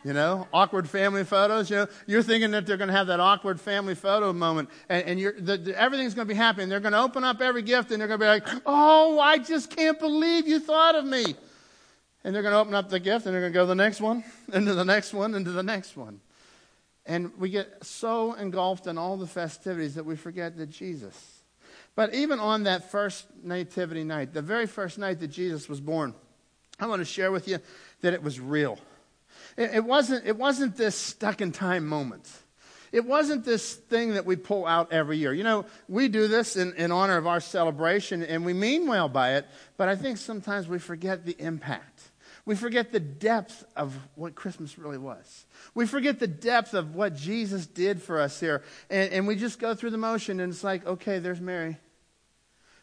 You 0.05 0.13
know, 0.13 0.47
awkward 0.53 0.87
family 0.87 1.25
photos. 1.25 1.71
You 1.71 1.77
know, 1.77 1.87
you're 2.07 2.23
thinking 2.23 2.51
that 2.51 2.67
they're 2.67 2.77
going 2.77 2.89
to 2.89 2.95
have 2.95 3.07
that 3.07 3.21
awkward 3.21 3.59
family 3.59 3.95
photo 3.95 4.35
moment, 4.35 4.69
and, 4.91 5.19
and 5.19 5.47
the, 5.47 5.57
the, 5.57 5.81
everything's 5.81 6.13
going 6.13 6.29
to 6.29 6.35
be 6.35 6.37
happy. 6.37 6.63
And 6.63 6.71
they're 6.71 6.81
going 6.81 6.93
to 6.93 7.01
open 7.01 7.25
up 7.25 7.41
every 7.41 7.63
gift, 7.63 7.91
and 7.91 7.99
they're 7.99 8.09
going 8.09 8.21
to 8.21 8.25
be 8.25 8.29
like, 8.29 8.63
"Oh, 8.67 9.19
I 9.19 9.39
just 9.39 9.75
can't 9.75 9.99
believe 9.99 10.47
you 10.47 10.61
thought 10.61 10.95
of 10.95 11.07
me." 11.07 11.35
And 12.23 12.35
they're 12.35 12.43
going 12.43 12.53
to 12.53 12.59
open 12.59 12.75
up 12.75 12.91
the 12.91 13.01
gift, 13.01 13.25
and 13.25 13.35
they're 13.35 13.41
going 13.41 13.55
to 13.55 13.59
go 13.59 13.65
the 13.65 13.75
next 13.75 14.03
one, 14.03 14.25
into 14.53 14.75
the 14.75 14.85
next 14.85 15.15
one, 15.15 15.35
into 15.35 15.53
the 15.53 15.63
next 15.63 15.97
one. 15.97 16.21
And 17.07 17.33
we 17.39 17.51
get 17.51 17.85
so 17.85 18.33
engulfed 18.33 18.87
in 18.87 18.97
all 18.97 19.17
the 19.17 19.27
festivities 19.27 19.95
that 19.97 20.05
we 20.05 20.17
forget 20.17 20.57
that 20.57 20.71
Jesus. 20.71 21.43
But 21.95 22.15
even 22.15 22.41
on 22.41 22.65
that 22.65 22.91
first 22.91 23.27
nativity 23.43 24.05
night, 24.05 24.33
the 24.33 24.43
very 24.43 24.67
first 24.67 24.99
night 24.99 25.21
that 25.21 25.29
Jesus 25.29 25.69
was 25.69 25.81
born, 25.81 26.15
I 26.81 26.87
want 26.87 27.01
to 27.01 27.05
share 27.05 27.31
with 27.31 27.47
you 27.47 27.59
that 28.01 28.15
it 28.15 28.23
was 28.23 28.41
real. 28.41 28.79
It, 29.57 29.75
it 29.75 29.85
wasn't, 29.85 30.27
it 30.27 30.37
wasn't 30.37 30.77
this 30.77 30.97
stuck 30.97 31.41
in 31.41 31.53
time 31.53 31.87
moment. 31.87 32.29
It 32.91 33.05
wasn't 33.05 33.45
this 33.45 33.75
thing 33.75 34.15
that 34.15 34.25
we 34.25 34.37
pull 34.37 34.67
out 34.67 34.93
every 34.93 35.19
year. 35.19 35.33
You 35.33 35.43
know, 35.43 35.67
we 35.89 36.09
do 36.09 36.29
this 36.29 36.57
in, 36.57 36.75
in 36.75 36.93
honor 36.93 37.17
of 37.17 37.27
our 37.27 37.41
celebration 37.41 38.23
and 38.23 38.45
we 38.45 38.53
mean 38.53 38.87
well 38.87 39.09
by 39.09 39.35
it, 39.35 39.47
but 39.77 39.89
I 39.89 39.97
think 39.97 40.17
sometimes 40.17 40.69
we 40.69 40.79
forget 40.79 41.27
the 41.27 41.35
impact. 41.39 42.11
We 42.47 42.57
forget 42.57 42.93
the 42.93 43.01
depth 43.01 43.65
of 43.75 43.97
what 44.17 44.35
Christmas 44.35 44.79
really 44.79 44.99
was. 44.99 45.47
We 45.75 45.87
forget 45.87 46.19
the 46.19 46.27
depth 46.27 46.75
of 46.75 46.95
what 46.95 47.17
Jesus 47.17 47.67
did 47.67 48.03
for 48.03 48.21
us 48.21 48.39
here. 48.39 48.63
And, 48.91 49.13
and 49.13 49.27
we 49.27 49.37
just 49.37 49.59
go 49.59 49.75
through 49.75 49.91
the 49.91 49.99
motion, 49.99 50.41
and 50.41 50.53
it's 50.53 50.63
like, 50.63 50.87
okay, 50.87 51.19
there's 51.21 51.41
Mary. 51.41 51.79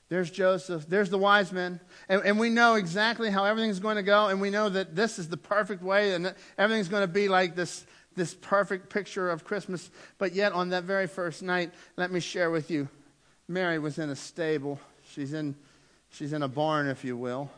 There's 0.10 0.32
Joseph. 0.32 0.88
There's 0.90 1.12
the 1.12 1.20
wise 1.20 1.52
men. 1.52 1.80
And, 2.10 2.24
and 2.26 2.40
we 2.40 2.50
know 2.50 2.74
exactly 2.74 3.30
how 3.30 3.46
everything's 3.46 3.80
going 3.80 3.98
to 3.98 4.04
go, 4.04 4.28
and 4.28 4.42
we 4.42 4.50
know 4.50 4.68
that 4.68 4.96
this 4.96 5.20
is 5.20 5.30
the 5.30 5.38
perfect 5.38 5.84
way, 5.84 6.16
and 6.16 6.34
everything's 6.58 6.90
going 6.90 7.04
to 7.04 7.08
be 7.08 7.28
like 7.28 7.56
this, 7.56 7.86
this 8.16 8.34
perfect 8.34 8.90
picture 8.90 9.30
of 9.30 9.44
Christmas. 9.44 9.92
But 10.18 10.34
yet, 10.34 10.54
on 10.54 10.70
that 10.70 10.86
very 10.86 11.08
first 11.08 11.44
night, 11.44 11.72
let 11.98 12.12
me 12.12 12.20
share 12.20 12.50
with 12.50 12.72
you 12.72 12.90
Mary 13.48 13.78
was 13.78 14.00
in 14.00 14.10
a 14.10 14.16
stable. 14.16 14.80
She's 15.14 15.34
in, 15.34 15.56
she's 16.10 16.34
in 16.34 16.42
a 16.42 16.48
barn, 16.48 16.88
if 16.88 17.04
you 17.04 17.16
will. 17.16 17.52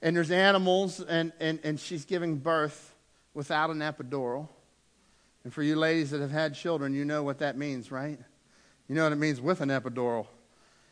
And 0.00 0.16
there's 0.16 0.30
animals, 0.30 1.00
and, 1.00 1.32
and, 1.40 1.58
and 1.64 1.80
she's 1.80 2.04
giving 2.04 2.36
birth 2.36 2.94
without 3.34 3.70
an 3.70 3.78
epidural. 3.78 4.48
And 5.44 5.52
for 5.52 5.62
you 5.62 5.76
ladies 5.76 6.10
that 6.10 6.20
have 6.20 6.30
had 6.30 6.54
children, 6.54 6.94
you 6.94 7.04
know 7.04 7.22
what 7.22 7.38
that 7.38 7.56
means, 7.56 7.90
right? 7.90 8.18
You 8.88 8.94
know 8.94 9.04
what 9.04 9.12
it 9.12 9.16
means 9.16 9.40
with 9.40 9.60
an 9.60 9.68
epidural. 9.68 10.26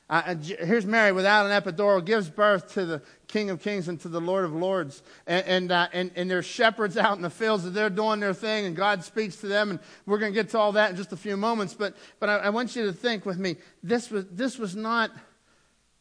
Uh, 0.09 0.37
here's 0.37 0.87
Mary 0.87 1.11
without 1.11 1.47
an 1.47 1.63
epidural, 1.63 2.05
gives 2.05 2.31
birth 2.31 2.73
to 2.75 2.85
the 2.87 3.03
King 3.27 3.51
of 3.51 3.61
Kings 3.61 3.89
and 3.89 4.01
to 4.01 4.09
the 4.09 4.21
Lord 4.21 4.45
of 4.45 4.53
Lords. 4.55 5.03
And, 5.27 5.47
and, 5.47 5.73
uh, 5.73 5.89
and, 5.93 6.13
and 6.15 6.31
there's 6.31 6.47
shepherds 6.47 6.97
out 6.97 7.17
in 7.17 7.23
the 7.23 7.31
fields 7.31 7.65
that 7.65 7.71
they're 7.71 7.91
doing 7.91 8.21
their 8.21 8.35
thing, 8.35 8.67
and 8.67 8.77
God 8.77 9.03
speaks 9.03 9.37
to 9.37 9.49
them. 9.49 9.71
And 9.71 9.81
we're 10.05 10.19
going 10.19 10.33
to 10.33 10.35
get 10.41 10.51
to 10.51 10.59
all 10.59 10.73
that 10.73 10.91
in 10.91 10.97
just 10.97 11.13
a 11.13 11.17
few 11.17 11.37
moments. 11.37 11.75
But, 11.75 11.97
but 12.21 12.29
I, 12.29 12.37
I 12.37 12.49
want 12.51 12.77
you 12.77 12.87
to 12.87 12.93
think 12.93 13.27
with 13.27 13.39
me 13.39 13.57
this 13.83 14.09
was, 14.09 14.27
this 14.31 14.59
was 14.59 14.77
not 14.77 15.11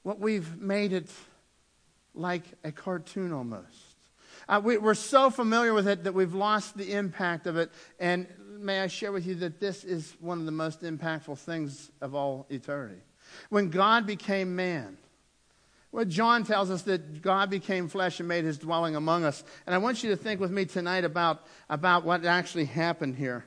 what 0.03 0.19
we've 0.19 0.61
made 0.61 0.93
it 0.93 1.09
like 2.16 2.43
a 2.63 2.72
cartoon 2.72 3.32
almost. 3.32 3.95
Uh, 4.47 4.61
we, 4.63 4.78
we're 4.78 4.93
so 4.93 5.30
familiar 5.30 5.74
with 5.74 5.88
it 5.88 6.03
that 6.03 6.13
we've 6.13 6.34
lost 6.34 6.78
the 6.78 6.93
impact 6.93 7.47
of 7.47 7.57
it. 7.57 7.72
And 7.99 8.28
may 8.59 8.82
I 8.82 8.88
share 8.88 9.11
with 9.11 9.26
you 9.26 9.36
that 9.36 9.59
this 9.59 9.84
is 9.84 10.16
one 10.20 10.39
of 10.39 10.45
the 10.45 10.51
most 10.51 10.82
impactful 10.82 11.38
things 11.39 11.91
of 12.01 12.13
all 12.13 12.45
eternity. 12.49 13.01
When 13.49 13.70
God 13.70 14.05
became 14.05 14.55
man, 14.55 14.97
well, 15.91 16.05
John 16.05 16.43
tells 16.43 16.70
us 16.70 16.82
that 16.84 17.22
God 17.22 17.49
became 17.49 17.88
flesh 17.88 18.20
and 18.20 18.28
made 18.28 18.43
his 18.43 18.57
dwelling 18.57 18.95
among 18.95 19.24
us. 19.24 19.43
And 19.66 19.74
I 19.74 19.78
want 19.78 20.03
you 20.03 20.09
to 20.09 20.18
think 20.18 20.41
with 20.41 20.51
me 20.51 20.66
tonight 20.66 21.05
about, 21.05 21.45
about 21.70 22.03
what 22.03 22.26
actually 22.26 22.66
happened 22.66 23.16
here. 23.16 23.45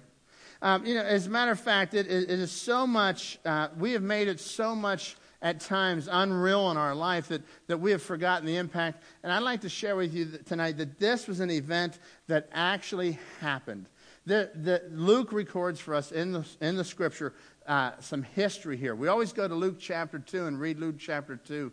Um, 0.63 0.85
you 0.85 0.95
know, 0.95 1.03
as 1.03 1.27
a 1.27 1.31
matter 1.31 1.53
of 1.53 1.61
fact, 1.61 1.95
it, 1.95 2.07
it 2.07 2.31
is 2.31 2.51
so 2.51 2.87
much, 2.87 3.39
uh, 3.45 3.69
we 3.79 3.93
have 3.93 4.03
made 4.03 4.29
it 4.29 4.41
so 4.41 4.75
much 4.75 5.17
at 5.41 5.61
times 5.61 6.09
unreal 6.11 6.71
in 6.71 6.77
our 6.77 6.95
life 6.95 7.29
that, 7.29 7.43
that 7.69 7.79
we 7.79 7.93
have 7.93 8.03
forgotten 8.03 8.47
the 8.47 8.57
impact. 8.57 9.03
And 9.23 9.33
I'd 9.33 9.43
like 9.43 9.61
to 9.61 9.69
share 9.69 9.97
with 9.97 10.13
you 10.13 10.25
that 10.27 10.47
tonight 10.47 10.79
that 10.79 10.99
this 10.99 11.29
was 11.29 11.41
an 11.41 11.51
event 11.51 11.99
that 12.27 12.49
actually 12.53 13.19
happened. 13.41 13.87
The, 14.27 14.51
the, 14.55 14.83
Luke 14.91 15.33
records 15.33 15.81
for 15.81 15.95
us 15.95 16.13
in 16.13 16.33
the, 16.33 16.47
in 16.61 16.77
the 16.77 16.85
scripture 16.85 17.35
uh, 17.67 17.93
some 18.01 18.23
history 18.23 18.77
here. 18.77 18.95
We 18.95 19.09
always 19.09 19.33
go 19.33 19.47
to 19.47 19.55
Luke 19.55 19.77
chapter 19.79 20.19
2 20.19 20.47
and 20.47 20.59
read 20.59 20.79
Luke 20.79 20.97
chapter 20.99 21.37
2. 21.37 21.71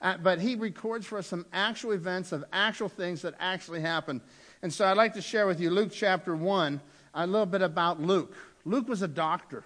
Uh, 0.00 0.16
but 0.16 0.40
he 0.40 0.56
records 0.56 1.06
for 1.06 1.18
us 1.18 1.26
some 1.26 1.46
actual 1.52 1.92
events 1.92 2.32
of 2.32 2.44
actual 2.52 2.88
things 2.88 3.22
that 3.22 3.34
actually 3.38 3.80
happened. 3.80 4.20
And 4.62 4.72
so 4.72 4.84
I'd 4.84 4.96
like 4.96 5.14
to 5.14 5.22
share 5.22 5.46
with 5.46 5.60
you 5.60 5.70
Luke 5.70 5.90
chapter 5.92 6.34
1, 6.34 6.80
a 7.14 7.26
little 7.26 7.46
bit 7.46 7.62
about 7.62 8.00
Luke. 8.00 8.34
Luke 8.64 8.88
was 8.88 9.02
a 9.02 9.08
doctor. 9.08 9.64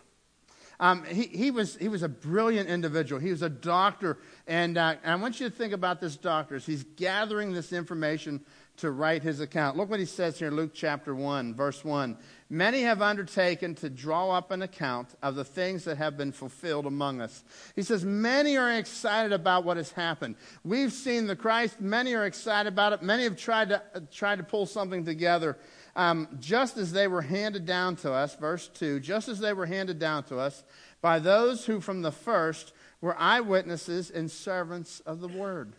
Um, 0.78 1.04
he, 1.04 1.24
he, 1.24 1.50
was, 1.50 1.76
he 1.76 1.88
was 1.88 2.02
a 2.02 2.08
brilliant 2.08 2.68
individual. 2.68 3.20
He 3.20 3.30
was 3.30 3.42
a 3.42 3.48
doctor. 3.48 4.18
And, 4.46 4.76
uh, 4.76 4.96
and 5.02 5.12
I 5.12 5.16
want 5.16 5.40
you 5.40 5.48
to 5.48 5.54
think 5.54 5.72
about 5.72 6.00
this 6.00 6.16
doctor. 6.16 6.58
He's 6.58 6.84
gathering 6.96 7.52
this 7.52 7.72
information 7.72 8.44
to 8.78 8.90
write 8.90 9.22
his 9.22 9.40
account. 9.40 9.76
Look 9.76 9.88
what 9.88 10.00
he 10.00 10.06
says 10.06 10.38
here 10.38 10.48
in 10.48 10.56
Luke 10.56 10.72
chapter 10.74 11.14
1, 11.14 11.54
verse 11.54 11.84
1. 11.84 12.16
Many 12.50 12.82
have 12.82 13.00
undertaken 13.00 13.74
to 13.76 13.88
draw 13.88 14.30
up 14.30 14.50
an 14.50 14.62
account 14.62 15.14
of 15.22 15.34
the 15.34 15.44
things 15.44 15.84
that 15.84 15.96
have 15.96 16.16
been 16.16 16.30
fulfilled 16.30 16.86
among 16.86 17.20
us. 17.20 17.42
He 17.74 17.82
says, 17.82 18.04
Many 18.04 18.56
are 18.56 18.70
excited 18.72 19.32
about 19.32 19.64
what 19.64 19.78
has 19.78 19.92
happened. 19.92 20.36
We've 20.62 20.92
seen 20.92 21.26
the 21.26 21.36
Christ. 21.36 21.80
Many 21.80 22.14
are 22.14 22.26
excited 22.26 22.72
about 22.72 22.92
it. 22.92 23.02
Many 23.02 23.24
have 23.24 23.36
tried 23.36 23.70
to, 23.70 23.82
uh, 23.94 24.00
tried 24.12 24.36
to 24.36 24.44
pull 24.44 24.66
something 24.66 25.04
together. 25.04 25.56
Um, 25.96 26.28
just 26.38 26.76
as 26.76 26.92
they 26.92 27.08
were 27.08 27.22
handed 27.22 27.64
down 27.64 27.96
to 27.96 28.12
us, 28.12 28.36
verse 28.36 28.68
2, 28.68 29.00
just 29.00 29.28
as 29.28 29.38
they 29.38 29.54
were 29.54 29.64
handed 29.64 29.98
down 29.98 30.24
to 30.24 30.38
us 30.38 30.62
by 31.00 31.18
those 31.18 31.64
who 31.64 31.80
from 31.80 32.02
the 32.02 32.12
first 32.12 32.74
were 33.00 33.18
eyewitnesses 33.18 34.10
and 34.10 34.30
servants 34.30 35.00
of 35.00 35.20
the 35.20 35.28
word. 35.28 35.72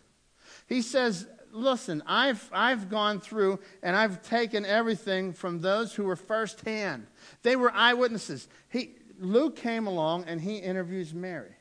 He 0.66 0.82
says, 0.82 1.28
listen, 1.52 2.02
I've, 2.04 2.50
I've 2.52 2.90
gone 2.90 3.20
through 3.20 3.60
and 3.80 3.94
I've 3.94 4.20
taken 4.22 4.66
everything 4.66 5.32
from 5.32 5.60
those 5.60 5.94
who 5.94 6.02
were 6.02 6.16
firsthand. 6.16 7.06
They 7.44 7.54
were 7.54 7.72
eyewitnesses. 7.72 8.48
He, 8.70 8.96
Luke 9.20 9.54
came 9.54 9.86
along 9.86 10.24
and 10.24 10.40
he 10.40 10.56
interviews 10.56 11.14
Mary. 11.14 11.54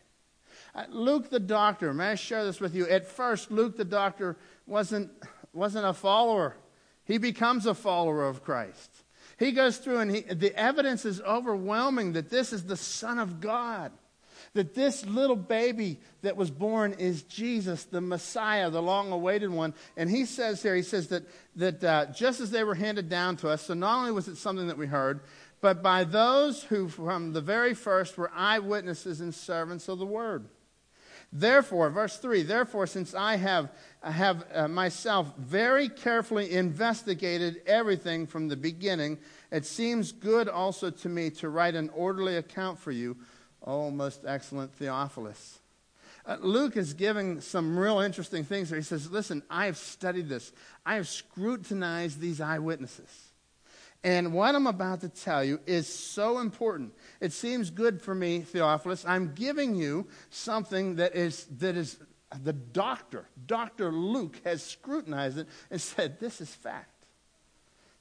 Uh, 0.73 0.85
Luke 0.89 1.29
the 1.29 1.39
doctor, 1.39 1.93
may 1.93 2.09
I 2.09 2.15
share 2.15 2.43
this 2.43 2.59
with 2.59 2.73
you? 2.73 2.87
At 2.87 3.05
first, 3.05 3.51
Luke 3.51 3.77
the 3.77 3.85
doctor 3.85 4.35
wasn't, 4.65 5.11
wasn't 5.53 5.85
a 5.85 5.93
follower. 5.93 6.55
He 7.07 7.17
becomes 7.17 7.65
a 7.65 7.73
follower 7.73 8.27
of 8.27 8.43
Christ. 8.43 8.91
He 9.39 9.51
goes 9.51 9.77
through 9.77 9.99
and 9.99 10.15
he, 10.15 10.21
the 10.21 10.55
evidence 10.55 11.05
is 11.05 11.21
overwhelming 11.21 12.13
that 12.13 12.29
this 12.29 12.53
is 12.53 12.65
the 12.65 12.77
Son 12.77 13.17
of 13.17 13.39
God 13.39 13.91
that 14.53 14.73
this 14.73 15.05
little 15.05 15.35
baby 15.35 15.99
that 16.21 16.35
was 16.35 16.49
born 16.49 16.93
is 16.93 17.23
Jesus, 17.23 17.85
the 17.85 18.01
Messiah, 18.01 18.69
the 18.69 18.81
long 18.81 19.11
awaited 19.11 19.49
one. 19.49 19.73
And 19.95 20.09
he 20.09 20.25
says 20.25 20.61
here, 20.61 20.75
he 20.75 20.81
says 20.81 21.07
that, 21.09 21.23
that 21.55 21.83
uh, 21.83 22.05
just 22.07 22.41
as 22.41 22.51
they 22.51 22.63
were 22.63 22.75
handed 22.75 23.09
down 23.09 23.37
to 23.37 23.49
us, 23.49 23.63
so 23.63 23.73
not 23.73 23.99
only 23.99 24.11
was 24.11 24.27
it 24.27 24.37
something 24.37 24.67
that 24.67 24.77
we 24.77 24.87
heard, 24.87 25.21
but 25.61 25.81
by 25.81 26.03
those 26.03 26.63
who 26.63 26.87
from 26.87 27.33
the 27.33 27.41
very 27.41 27.73
first 27.73 28.17
were 28.17 28.31
eyewitnesses 28.33 29.21
and 29.21 29.33
servants 29.33 29.87
of 29.87 29.99
the 29.99 30.05
word. 30.05 30.47
Therefore, 31.31 31.89
verse 31.89 32.17
3 32.17 32.43
Therefore, 32.43 32.87
since 32.87 33.13
I 33.13 33.35
have, 33.35 33.69
I 34.01 34.11
have 34.11 34.45
uh, 34.53 34.67
myself 34.67 35.33
very 35.37 35.89
carefully 35.89 36.53
investigated 36.53 37.61
everything 37.65 38.27
from 38.27 38.47
the 38.47 38.55
beginning, 38.55 39.17
it 39.51 39.65
seems 39.65 40.11
good 40.11 40.47
also 40.47 40.89
to 40.89 41.09
me 41.09 41.29
to 41.31 41.49
write 41.49 41.75
an 41.75 41.89
orderly 41.89 42.37
account 42.37 42.79
for 42.79 42.91
you 42.91 43.17
Oh, 43.67 43.91
most 43.91 44.23
excellent 44.25 44.73
Theophilus. 44.73 45.59
Uh, 46.25 46.37
Luke 46.39 46.77
is 46.77 46.93
giving 46.93 47.41
some 47.41 47.77
real 47.77 47.99
interesting 47.99 48.45
things 48.45 48.69
there. 48.69 48.79
He 48.79 48.83
says, 48.83 49.11
Listen, 49.11 49.43
I 49.49 49.65
have 49.65 49.77
studied 49.77 50.29
this, 50.29 50.53
I 50.85 50.95
have 50.95 51.07
scrutinized 51.07 52.19
these 52.19 52.39
eyewitnesses. 52.39 53.26
And 54.03 54.33
what 54.33 54.55
I'm 54.55 54.67
about 54.67 55.01
to 55.01 55.09
tell 55.09 55.43
you 55.43 55.59
is 55.65 55.87
so 55.87 56.39
important. 56.39 56.93
It 57.19 57.33
seems 57.33 57.69
good 57.69 58.01
for 58.01 58.13
me, 58.13 58.41
Theophilus. 58.41 59.05
I'm 59.05 59.33
giving 59.33 59.75
you 59.75 60.07
something 60.29 60.95
that 60.95 61.15
is, 61.15 61.45
that 61.57 61.75
is 61.75 61.97
the 62.43 62.53
doctor, 62.53 63.27
Dr. 63.45 63.91
Luke, 63.91 64.39
has 64.45 64.63
scrutinized 64.63 65.39
it 65.39 65.47
and 65.71 65.81
said, 65.81 66.19
This 66.19 66.41
is 66.41 66.53
fact. 66.53 67.05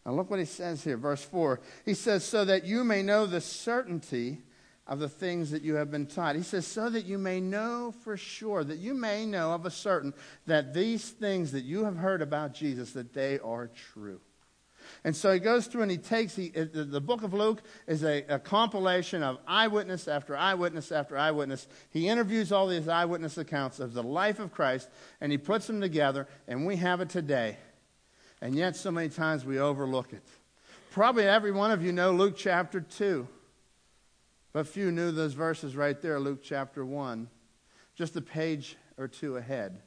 Now, 0.04 0.12
look 0.12 0.30
what 0.30 0.38
he 0.38 0.44
says 0.44 0.84
here, 0.84 0.96
verse 0.96 1.24
4. 1.24 1.60
He 1.84 1.94
says, 1.94 2.24
So 2.24 2.44
that 2.44 2.64
you 2.64 2.84
may 2.84 3.02
know 3.02 3.26
the 3.26 3.40
certainty 3.40 4.42
of 4.86 5.00
the 5.00 5.08
things 5.08 5.50
that 5.50 5.62
you 5.62 5.74
have 5.74 5.90
been 5.90 6.06
taught. 6.06 6.36
He 6.36 6.42
says, 6.42 6.66
so 6.66 6.88
that 6.90 7.06
you 7.06 7.18
may 7.18 7.40
know 7.40 7.92
for 8.04 8.16
sure, 8.16 8.62
that 8.62 8.78
you 8.78 8.94
may 8.94 9.26
know 9.26 9.52
of 9.52 9.66
a 9.66 9.70
certain 9.70 10.14
that 10.46 10.74
these 10.74 11.10
things 11.10 11.52
that 11.52 11.64
you 11.64 11.84
have 11.84 11.96
heard 11.96 12.22
about 12.22 12.54
Jesus, 12.54 12.92
that 12.92 13.12
they 13.12 13.38
are 13.40 13.68
true. 13.92 14.20
And 15.06 15.14
so 15.14 15.30
he 15.30 15.38
goes 15.38 15.68
through 15.68 15.82
and 15.82 15.90
he 15.92 15.98
takes, 15.98 16.34
he, 16.34 16.48
the 16.48 17.00
book 17.00 17.22
of 17.22 17.32
Luke 17.32 17.62
is 17.86 18.02
a, 18.02 18.24
a, 18.28 18.40
compilation 18.40 19.22
of 19.22 19.38
eyewitness 19.46 20.08
after 20.08 20.36
eyewitness 20.36 20.90
after 20.90 21.16
eyewitness. 21.16 21.68
He 21.90 22.08
interviews 22.08 22.50
all 22.50 22.66
these 22.66 22.88
eyewitness 22.88 23.38
accounts 23.38 23.78
of 23.78 23.94
the 23.94 24.02
life 24.02 24.40
of 24.40 24.52
Christ 24.52 24.88
and 25.20 25.30
he 25.30 25.38
puts 25.38 25.68
them 25.68 25.80
together, 25.80 26.26
and 26.48 26.66
we 26.66 26.74
have 26.78 27.00
it 27.00 27.08
today. 27.08 27.56
And 28.40 28.56
yet, 28.56 28.74
so 28.74 28.90
many 28.90 29.08
times 29.08 29.44
we 29.44 29.60
overlook 29.60 30.12
it. 30.12 30.26
Probably 30.90 31.28
every 31.28 31.52
one 31.52 31.70
of 31.70 31.84
you 31.84 31.92
know 31.92 32.10
Luke 32.10 32.34
chapter 32.36 32.80
2. 32.80 33.28
But 34.52 34.66
few 34.66 34.90
knew 34.90 35.12
those 35.12 35.34
verses 35.34 35.76
right 35.76 36.02
there, 36.02 36.18
Luke 36.18 36.40
chapter 36.42 36.84
1, 36.84 37.28
just 37.94 38.16
a 38.16 38.20
page 38.20 38.76
or 38.98 39.06
two 39.06 39.36
ahead. 39.36 39.82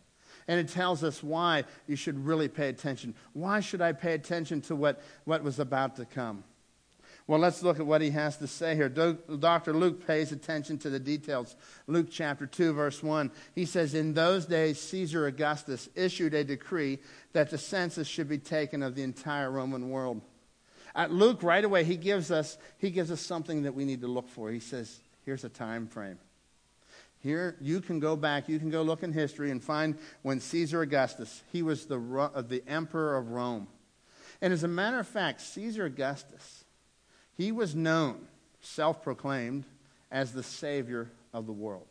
And 0.50 0.60
it 0.60 0.68
tells 0.68 1.04
us 1.04 1.22
why 1.22 1.66
you 1.86 1.96
should 1.96 2.26
really 2.26 2.48
pay 2.48 2.70
attention. 2.70 3.14
Why 3.34 3.60
should 3.60 3.82
I 3.82 3.92
pay 3.92 4.14
attention 4.14 4.62
to 4.62 4.76
what, 4.76 5.00
what 5.26 5.44
was 5.44 5.60
about 5.60 5.98
to 5.98 6.06
come? 6.06 6.44
Well, 7.28 7.40
let's 7.40 7.62
look 7.62 7.80
at 7.80 7.86
what 7.86 8.02
he 8.02 8.10
has 8.10 8.38
to 8.38 8.48
say 8.48 8.76
here. 8.76 8.90
Dr. 8.90 9.74
Luke 9.74 10.08
pays 10.08 10.32
attention 10.32 10.80
to 10.80 10.90
the 10.90 11.00
details. 11.00 11.56
Luke 11.86 12.08
chapter 12.10 12.48
2, 12.48 12.74
verse 12.74 13.04
1. 13.04 13.30
He 13.54 13.66
says, 13.66 13.94
In 13.94 14.16
those 14.16 14.48
days, 14.48 14.82
Caesar 14.82 15.28
Augustus 15.28 15.88
issued 15.94 16.34
a 16.34 16.44
decree 16.44 16.98
that 17.34 17.52
the 17.52 17.60
census 17.60 18.08
should 18.08 18.28
be 18.28 18.40
taken 18.40 18.82
of 18.82 18.96
the 18.96 19.04
entire 19.04 19.52
Roman 19.52 19.92
world. 19.92 20.20
Uh, 20.96 21.06
Luke, 21.12 21.44
right 21.44 21.64
away, 21.64 21.84
he 21.84 21.96
gives, 21.96 22.32
us, 22.32 22.58
he 22.80 22.90
gives 22.90 23.12
us 23.12 23.22
something 23.22 23.62
that 23.62 23.76
we 23.76 23.86
need 23.86 24.02
to 24.02 24.08
look 24.08 24.28
for. 24.28 24.50
He 24.50 24.60
says, 24.60 25.00
here's 25.24 25.44
a 25.44 25.50
time 25.50 25.86
frame. 25.86 26.18
Here, 27.22 27.58
you 27.60 27.82
can 27.82 28.00
go 28.00 28.16
back, 28.16 28.48
you 28.48 28.60
can 28.60 28.70
go 28.70 28.82
look 28.82 29.04
in 29.04 29.12
history 29.12 29.52
and 29.52 29.62
find 29.62 29.98
when 30.22 30.40
Caesar 30.40 30.82
Augustus, 30.82 31.44
he 31.52 31.62
was 31.62 31.86
the, 31.86 32.00
uh, 32.00 32.42
the 32.42 32.64
emperor 32.66 33.18
of 33.18 33.32
Rome. 33.32 33.68
And 34.42 34.54
as 34.54 34.64
a 34.64 34.70
matter 34.70 35.00
of 35.00 35.08
fact, 35.08 35.42
Caesar 35.42 35.86
Augustus, 35.86 36.64
he 37.36 37.52
was 37.52 37.76
known, 37.76 38.28
self 38.62 39.04
proclaimed, 39.04 39.66
as 40.12 40.32
the 40.32 40.44
savior 40.44 41.12
of 41.34 41.46
the 41.46 41.52
world. 41.52 41.88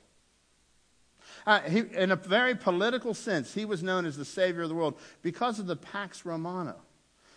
Uh, 1.46 1.60
he, 1.60 1.80
in 1.80 2.10
a 2.10 2.16
very 2.16 2.54
political 2.54 3.12
sense, 3.12 3.52
he 3.52 3.66
was 3.66 3.82
known 3.82 4.06
as 4.06 4.16
the 4.16 4.24
savior 4.24 4.62
of 4.62 4.70
the 4.70 4.74
world 4.74 4.98
because 5.22 5.58
of 5.58 5.66
the 5.66 5.76
Pax 5.76 6.24
Romana. 6.24 6.76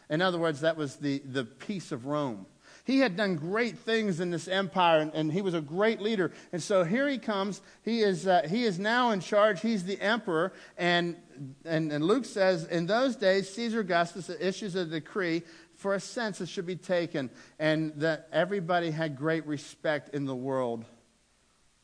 In 0.10 0.22
other 0.22 0.38
words, 0.38 0.62
that 0.62 0.78
was 0.78 0.96
the, 0.98 1.20
the 1.20 1.44
peace 1.44 1.92
of 1.92 2.06
Rome. 2.06 2.46
He 2.84 3.00
had 3.00 3.16
done 3.16 3.36
great 3.36 3.78
things 3.78 4.20
in 4.20 4.32
this 4.32 4.48
empire, 4.48 5.00
and, 5.00 5.14
and 5.14 5.32
he 5.32 5.42
was 5.42 5.54
a 5.54 5.62
great 5.62 6.02
leader. 6.02 6.32
And 6.52 6.62
so 6.62 6.84
here 6.84 7.08
he 7.08 7.18
comes. 7.18 7.62
He 7.84 8.02
is, 8.02 8.28
uh, 8.28 8.48
he 8.50 8.64
is 8.64 8.80
now 8.80 9.12
in 9.12 9.20
charge. 9.20 9.62
He's 9.62 9.84
the 9.84 10.00
emperor. 10.02 10.54
And, 10.78 11.16
and, 11.64 11.92
and 11.92 12.04
Luke 12.04 12.26
says, 12.26 12.66
in 12.66 12.88
those 12.88 13.16
days, 13.16 13.50
Caesar 13.54 13.82
Augustus 13.82 14.30
issues 14.30 14.76
a 14.76 14.86
decree 14.86 15.44
for 15.76 15.96
a 15.96 16.00
census 16.00 16.48
should 16.48 16.68
be 16.68 16.76
taken, 16.76 17.30
and 17.58 17.94
that 17.96 18.28
everybody 18.32 18.92
had 18.92 19.18
great 19.18 19.46
respect 19.48 20.14
in 20.14 20.26
the 20.26 20.36
world 20.36 20.86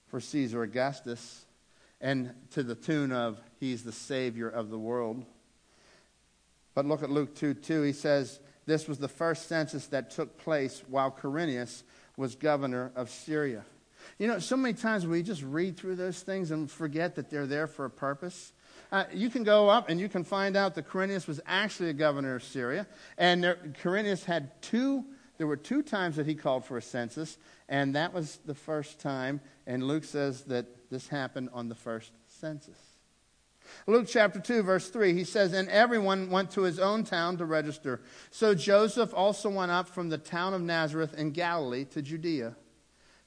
for 0.08 0.20
Caesar 0.20 0.62
Augustus, 0.64 1.46
and 2.00 2.34
to 2.52 2.62
the 2.62 2.76
tune 2.76 3.12
of, 3.12 3.42
he's 3.60 3.84
the 3.84 3.92
savior 3.92 4.48
of 4.50 4.70
the 4.70 4.78
world. 4.78 5.26
But 6.76 6.86
look 6.86 7.02
at 7.02 7.10
Luke 7.10 7.36
2 7.36 7.56
2. 7.56 7.82
He 7.82 7.92
says, 7.92 8.40
This 8.68 8.88
was 8.88 9.00
the 9.00 9.08
first 9.08 9.48
census 9.48 9.88
that 9.88 10.12
took 10.12 10.38
place 10.38 10.84
while 10.90 11.10
Quirinius 11.10 11.84
was 12.18 12.36
governor 12.36 12.92
of 12.96 13.10
Syria. 13.10 13.64
You 14.20 14.28
know, 14.28 14.40
so 14.40 14.58
many 14.58 14.74
times 14.74 15.08
we 15.08 15.24
just 15.24 15.42
read 15.42 15.78
through 15.78 15.96
those 15.96 16.22
things 16.22 16.52
and 16.52 16.70
forget 16.70 17.16
that 17.16 17.30
they're 17.30 17.48
there 17.48 17.68
for 17.68 17.86
a 17.86 17.90
purpose. 17.90 18.52
Uh, 18.92 19.06
you 19.14 19.30
can 19.30 19.44
go 19.44 19.70
up 19.70 19.90
and 19.90 20.00
you 20.00 20.10
can 20.10 20.24
find 20.24 20.56
out 20.56 20.76
that 20.76 20.90
Quirinius 20.90 21.28
was 21.28 21.40
actually 21.46 21.90
a 21.90 21.94
governor 21.94 22.36
of 22.36 22.44
Syria. 22.44 22.88
And 23.18 23.44
there, 23.44 23.58
Quirinius 23.82 24.26
had 24.26 24.62
two, 24.62 25.06
there 25.38 25.48
were 25.48 25.58
two 25.58 25.82
times 25.82 26.18
that 26.18 26.26
he 26.26 26.36
called 26.36 26.66
for 26.66 26.78
a 26.78 26.82
census, 26.82 27.38
and 27.70 27.96
that 27.96 28.14
was 28.14 28.40
the 28.46 28.56
first 28.56 29.00
time. 29.00 29.40
And 29.66 29.84
Luke 29.84 30.04
says 30.04 30.44
that 30.46 30.90
this 30.90 31.08
happened 31.08 31.50
on 31.54 31.70
the 31.70 31.76
first 31.76 32.12
census. 32.28 32.87
Luke 33.86 34.08
chapter 34.08 34.40
2, 34.40 34.64
verse 34.64 34.90
3, 34.90 35.14
he 35.14 35.24
says, 35.24 35.54
And 35.54 35.70
everyone 35.70 36.30
went 36.30 36.52
to 36.52 36.62
his 36.62 36.80
own 36.80 37.04
town 37.04 37.38
to 37.38 37.46
register. 37.46 38.02
So 38.32 38.54
Joseph 38.54 39.14
also 39.14 39.50
went 39.50 39.72
up 39.72 39.88
from 39.88 40.10
the 40.10 40.18
town 40.18 40.54
of 40.54 40.62
Nazareth 40.62 41.14
in 41.14 41.32
Galilee 41.32 41.86
to 41.86 42.02
Judea, 42.02 42.56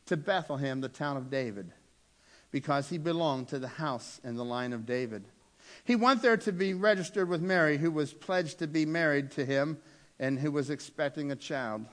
to 0.07 0.17
Bethlehem, 0.17 0.81
the 0.81 0.89
town 0.89 1.17
of 1.17 1.31
David, 1.31 1.73
because 2.51 2.89
he 2.89 2.99
belonged 2.99 3.49
to 3.49 3.59
the 3.59 3.69
house 3.69 4.21
and 4.25 4.39
the 4.39 4.45
line 4.45 4.73
of 4.73 4.87
David. 4.87 5.25
He 5.85 5.97
went 5.97 6.23
there 6.23 6.37
to 6.39 6.53
be 6.53 6.75
registered 6.75 7.29
with 7.29 7.41
Mary, 7.41 7.79
who 7.79 7.91
was 7.91 8.13
pledged 8.13 8.59
to 8.59 8.67
be 8.67 8.85
married 8.85 9.31
to 9.33 9.45
him 9.45 9.79
and 10.19 10.39
who 10.39 10.51
was 10.51 10.71
expecting 10.71 11.31
a 11.31 11.37
child. 11.37 11.87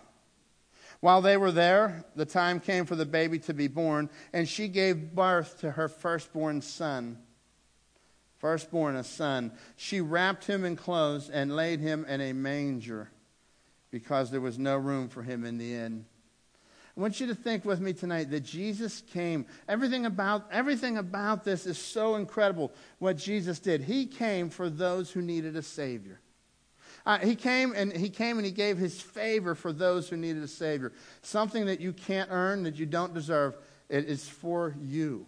While 0.99 1.21
they 1.21 1.37
were 1.37 1.51
there, 1.51 2.05
the 2.15 2.25
time 2.25 2.59
came 2.59 2.85
for 2.85 2.95
the 2.95 3.05
baby 3.05 3.39
to 3.39 3.53
be 3.53 3.67
born, 3.67 4.09
and 4.33 4.49
she 4.49 4.67
gave 4.67 5.13
birth 5.13 5.59
to 5.61 5.71
her 5.71 5.87
firstborn 5.87 6.61
son. 6.61 7.19
Firstborn, 8.39 8.95
a 8.95 9.03
son. 9.03 9.51
She 9.75 10.01
wrapped 10.01 10.45
him 10.45 10.63
in 10.63 10.75
clothes 10.75 11.29
and 11.29 11.55
laid 11.55 11.79
him 11.79 12.05
in 12.05 12.21
a 12.21 12.33
manger 12.33 13.09
because 13.91 14.29
there 14.29 14.41
was 14.41 14.59
no 14.59 14.77
room 14.77 15.09
for 15.09 15.23
him 15.23 15.43
in 15.43 15.57
the 15.57 15.73
inn. 15.73 16.05
I 16.95 16.99
want 16.99 17.19
you 17.19 17.27
to 17.27 17.35
think 17.35 17.63
with 17.63 17.79
me 17.79 17.93
tonight 17.93 18.31
that 18.31 18.39
Jesus 18.41 19.01
came. 19.13 19.45
Everything 19.67 20.07
about, 20.07 20.47
everything 20.51 20.97
about 20.97 21.43
this 21.43 21.67
is 21.67 21.77
so 21.77 22.15
incredible 22.15 22.71
what 22.97 23.17
Jesus 23.17 23.59
did. 23.59 23.81
He 23.81 24.07
came 24.07 24.49
for 24.49 24.67
those 24.67 25.11
who 25.11 25.21
needed 25.21 25.55
a 25.55 25.61
Savior. 25.61 26.19
Uh, 27.05 27.19
he 27.19 27.35
came 27.35 27.73
and 27.75 27.93
he 27.93 28.09
came 28.09 28.37
and 28.37 28.45
he 28.45 28.51
gave 28.51 28.77
his 28.77 28.99
favor 28.99 29.55
for 29.55 29.71
those 29.71 30.09
who 30.09 30.17
needed 30.17 30.43
a 30.43 30.47
Savior. 30.47 30.91
Something 31.21 31.67
that 31.67 31.79
you 31.79 31.93
can't 31.93 32.29
earn, 32.31 32.63
that 32.63 32.77
you 32.77 32.85
don't 32.85 33.13
deserve. 33.13 33.55
It 33.89 34.05
is 34.05 34.27
for 34.27 34.75
you. 34.81 35.25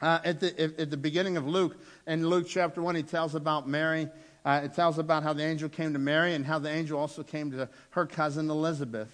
Uh, 0.00 0.20
at, 0.24 0.40
the, 0.40 0.80
at 0.80 0.90
the 0.90 0.96
beginning 0.96 1.36
of 1.36 1.46
Luke, 1.46 1.76
in 2.06 2.26
Luke 2.28 2.46
chapter 2.48 2.80
1, 2.80 2.94
he 2.94 3.02
tells 3.02 3.34
about 3.34 3.68
Mary. 3.68 4.08
Uh, 4.44 4.60
it 4.64 4.72
tells 4.72 4.98
about 4.98 5.24
how 5.24 5.32
the 5.32 5.44
angel 5.44 5.68
came 5.68 5.92
to 5.92 5.98
Mary 5.98 6.34
and 6.34 6.46
how 6.46 6.58
the 6.58 6.70
angel 6.70 6.98
also 6.98 7.22
came 7.22 7.50
to 7.50 7.68
her 7.90 8.06
cousin 8.06 8.48
Elizabeth. 8.48 9.10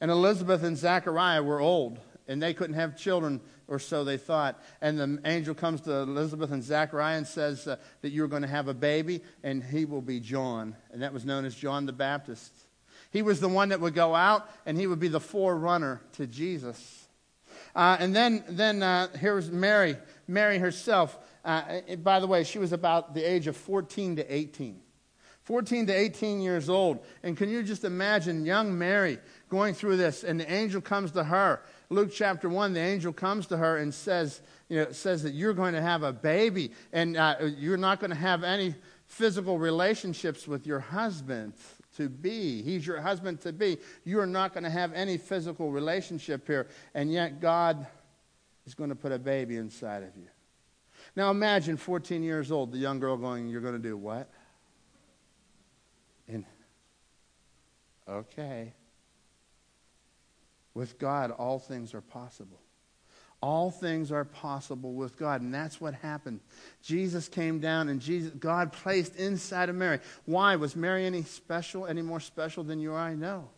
And 0.00 0.10
Elizabeth 0.10 0.62
and 0.62 0.76
Zachariah 0.76 1.42
were 1.42 1.60
old, 1.60 1.98
and 2.28 2.42
they 2.42 2.52
couldn't 2.52 2.74
have 2.74 2.96
children, 2.96 3.40
or 3.68 3.78
so 3.78 4.04
they 4.04 4.18
thought. 4.18 4.62
And 4.82 4.98
the 4.98 5.20
angel 5.24 5.54
comes 5.54 5.80
to 5.82 5.92
Elizabeth 5.92 6.52
and 6.52 6.62
Zachariah 6.62 7.16
and 7.16 7.26
says 7.26 7.66
uh, 7.66 7.76
that 8.02 8.10
you're 8.10 8.28
going 8.28 8.42
to 8.42 8.48
have 8.48 8.68
a 8.68 8.74
baby, 8.74 9.22
and 9.42 9.64
he 9.64 9.86
will 9.86 10.02
be 10.02 10.20
John. 10.20 10.76
And 10.92 11.02
that 11.02 11.14
was 11.14 11.24
known 11.24 11.46
as 11.46 11.54
John 11.54 11.86
the 11.86 11.92
Baptist. 11.92 12.52
He 13.10 13.22
was 13.22 13.40
the 13.40 13.48
one 13.48 13.70
that 13.70 13.80
would 13.80 13.94
go 13.94 14.14
out, 14.14 14.50
and 14.66 14.76
he 14.76 14.86
would 14.86 15.00
be 15.00 15.08
the 15.08 15.20
forerunner 15.20 16.02
to 16.14 16.26
Jesus. 16.26 17.01
Uh, 17.74 17.96
and 17.98 18.14
then, 18.14 18.44
then 18.48 18.82
uh, 18.82 19.08
here's 19.18 19.50
Mary, 19.50 19.96
Mary 20.28 20.58
herself. 20.58 21.18
Uh, 21.44 21.80
by 22.02 22.20
the 22.20 22.26
way, 22.26 22.44
she 22.44 22.58
was 22.58 22.72
about 22.72 23.14
the 23.14 23.22
age 23.22 23.46
of 23.46 23.56
14 23.56 24.16
to 24.16 24.34
18. 24.34 24.80
14 25.44 25.86
to 25.86 25.92
18 25.92 26.40
years 26.40 26.68
old. 26.68 27.04
And 27.22 27.36
can 27.36 27.48
you 27.48 27.62
just 27.62 27.84
imagine 27.84 28.44
young 28.44 28.78
Mary 28.78 29.18
going 29.48 29.74
through 29.74 29.96
this, 29.96 30.22
and 30.22 30.38
the 30.38 30.50
angel 30.50 30.80
comes 30.80 31.10
to 31.12 31.24
her. 31.24 31.62
Luke 31.90 32.10
chapter 32.14 32.48
1, 32.48 32.72
the 32.74 32.80
angel 32.80 33.12
comes 33.12 33.46
to 33.48 33.56
her 33.56 33.78
and 33.78 33.92
says, 33.92 34.40
you 34.68 34.78
know, 34.78 34.92
says 34.92 35.22
that 35.24 35.34
you're 35.34 35.52
going 35.52 35.74
to 35.74 35.82
have 35.82 36.04
a 36.04 36.12
baby, 36.12 36.72
and 36.92 37.16
uh, 37.16 37.36
you're 37.58 37.76
not 37.76 37.98
going 37.98 38.10
to 38.10 38.16
have 38.16 38.44
any 38.44 38.74
physical 39.06 39.58
relationships 39.58 40.46
with 40.46 40.66
your 40.66 40.80
husband 40.80 41.52
to 41.96 42.08
be. 42.08 42.62
He's 42.62 42.86
your 42.86 43.00
husband 43.00 43.40
to 43.42 43.52
be. 43.52 43.78
You 44.04 44.20
are 44.20 44.26
not 44.26 44.54
going 44.54 44.64
to 44.64 44.70
have 44.70 44.92
any 44.92 45.18
physical 45.18 45.70
relationship 45.70 46.46
here. 46.46 46.68
And 46.94 47.12
yet, 47.12 47.40
God 47.40 47.86
is 48.66 48.74
going 48.74 48.90
to 48.90 48.96
put 48.96 49.12
a 49.12 49.18
baby 49.18 49.56
inside 49.56 50.02
of 50.02 50.16
you. 50.16 50.28
Now, 51.14 51.30
imagine 51.30 51.76
14 51.76 52.22
years 52.22 52.50
old, 52.50 52.72
the 52.72 52.78
young 52.78 52.98
girl 52.98 53.16
going, 53.16 53.48
You're 53.48 53.60
going 53.60 53.74
to 53.74 53.88
do 53.88 53.96
what? 53.96 54.30
And, 56.28 56.44
okay. 58.08 58.72
With 60.74 60.98
God, 60.98 61.30
all 61.32 61.58
things 61.58 61.92
are 61.92 62.00
possible. 62.00 62.61
All 63.42 63.72
things 63.72 64.12
are 64.12 64.24
possible 64.24 64.94
with 64.94 65.18
God. 65.18 65.40
And 65.40 65.52
that's 65.52 65.80
what 65.80 65.94
happened. 65.94 66.40
Jesus 66.82 67.28
came 67.28 67.58
down 67.58 67.88
and 67.88 68.00
Jesus, 68.00 68.30
God 68.30 68.72
placed 68.72 69.16
inside 69.16 69.68
of 69.68 69.74
Mary. 69.74 69.98
Why? 70.24 70.56
Was 70.56 70.76
Mary 70.76 71.04
any 71.04 71.24
special, 71.24 71.86
any 71.86 72.02
more 72.02 72.20
special 72.20 72.62
than 72.62 72.78
you 72.78 72.92
or 72.92 72.98
I? 72.98 73.14
No. 73.14 73.48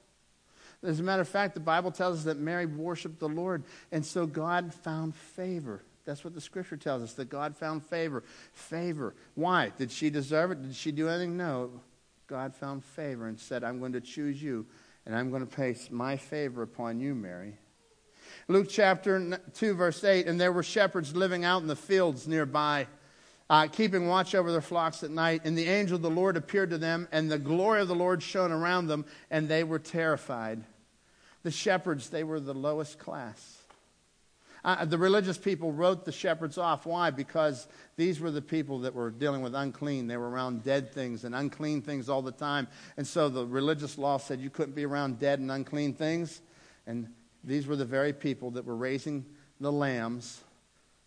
As 0.83 1.01
a 1.01 1.03
matter 1.03 1.23
of 1.23 1.29
fact, 1.29 1.55
the 1.55 1.61
Bible 1.61 1.91
tells 1.91 2.19
us 2.19 2.25
that 2.25 2.39
Mary 2.39 2.67
worshiped 2.67 3.19
the 3.19 3.29
Lord. 3.29 3.63
And 3.93 4.05
so 4.05 4.27
God 4.27 4.73
found 4.73 5.15
favor. 5.15 5.83
That's 6.07 6.25
what 6.25 6.35
the 6.35 6.41
scripture 6.41 6.77
tells 6.77 7.03
us, 7.03 7.15
that 7.15 7.31
God 7.31 7.57
found 7.57 7.85
favor. 7.85 8.25
Favor. 8.53 9.15
Why? 9.35 9.73
Did 9.77 9.91
she 9.91 10.11
deserve 10.11 10.51
it? 10.51 10.63
Did 10.63 10.75
she 10.75 10.93
do 10.93 11.09
anything? 11.09 11.37
No. 11.37 11.71
God 12.27 12.55
found 12.55 12.85
favor 12.85 13.27
and 13.27 13.39
said, 13.39 13.65
I'm 13.65 13.79
going 13.79 13.93
to 13.93 14.01
choose 14.01 14.43
you, 14.43 14.67
and 15.05 15.15
I'm 15.15 15.31
going 15.31 15.47
to 15.47 15.55
place 15.55 15.89
my 15.91 16.17
favor 16.17 16.63
upon 16.63 17.01
you, 17.01 17.15
Mary. 17.15 17.59
Luke 18.47 18.69
chapter 18.69 19.41
2, 19.55 19.75
verse 19.75 20.05
8 20.05 20.27
And 20.27 20.39
there 20.39 20.53
were 20.53 20.63
shepherds 20.63 21.17
living 21.17 21.45
out 21.45 21.63
in 21.63 21.69
the 21.69 21.77
fields 21.77 22.29
nearby, 22.29 22.87
uh, 23.49 23.69
keeping 23.69 24.07
watch 24.07 24.35
over 24.35 24.53
their 24.53 24.61
flocks 24.61 25.03
at 25.03 25.11
night. 25.11 25.43
And 25.45 25.57
the 25.57 25.69
angel 25.69 25.97
of 25.97 26.03
the 26.03 26.11
Lord 26.11 26.37
appeared 26.37 26.71
to 26.71 26.79
them, 26.79 27.09
and 27.11 27.31
the 27.31 27.39
glory 27.39 27.81
of 27.81 27.89
the 27.89 27.95
Lord 27.95 28.23
shone 28.23 28.53
around 28.53 28.89
them, 28.89 29.07
and 29.31 29.49
they 29.49 29.65
were 29.65 29.79
terrified. 29.79 30.63
The 31.43 31.51
shepherds, 31.51 32.11
they 32.11 32.23
were 32.23 32.39
the 32.39 32.55
lowest 32.55 32.99
class. 32.99 33.59
Uh, 34.63 34.85
the 34.85 34.97
religious 34.97 35.37
people 35.37 35.73
wrote 35.73 36.05
the 36.05 36.13
shepherds 36.13 36.57
off. 36.57 36.87
Why? 36.87 37.11
Because 37.11 37.67
these 37.97 38.19
were 38.19 38.31
the 38.31 38.43
people 38.43 38.81
that 38.81 38.95
were 38.95 39.11
dealing 39.11 39.43
with 39.43 39.55
unclean. 39.55 40.07
They 40.07 40.17
were 40.17 40.29
around 40.29 40.65
dead 40.65 40.91
things 40.93 41.25
and 41.25 41.35
unclean 41.35 41.83
things 41.83 42.09
all 42.09 42.23
the 42.23 42.33
time. 42.33 42.67
And 42.97 43.07
so 43.07 43.29
the 43.29 43.47
religious 43.47 43.99
law 43.99 44.17
said 44.17 44.41
you 44.41 44.49
couldn't 44.49 44.75
be 44.75 44.87
around 44.87 45.19
dead 45.19 45.39
and 45.39 45.51
unclean 45.51 45.93
things. 45.93 46.41
And 46.87 47.09
these 47.45 47.67
were 47.67 47.77
the 47.77 47.85
very 47.85 48.13
people 48.13 48.53
that 48.53 48.65
were 48.65 48.77
raising 48.77 49.25
the 49.61 49.73
lambs 49.73 50.43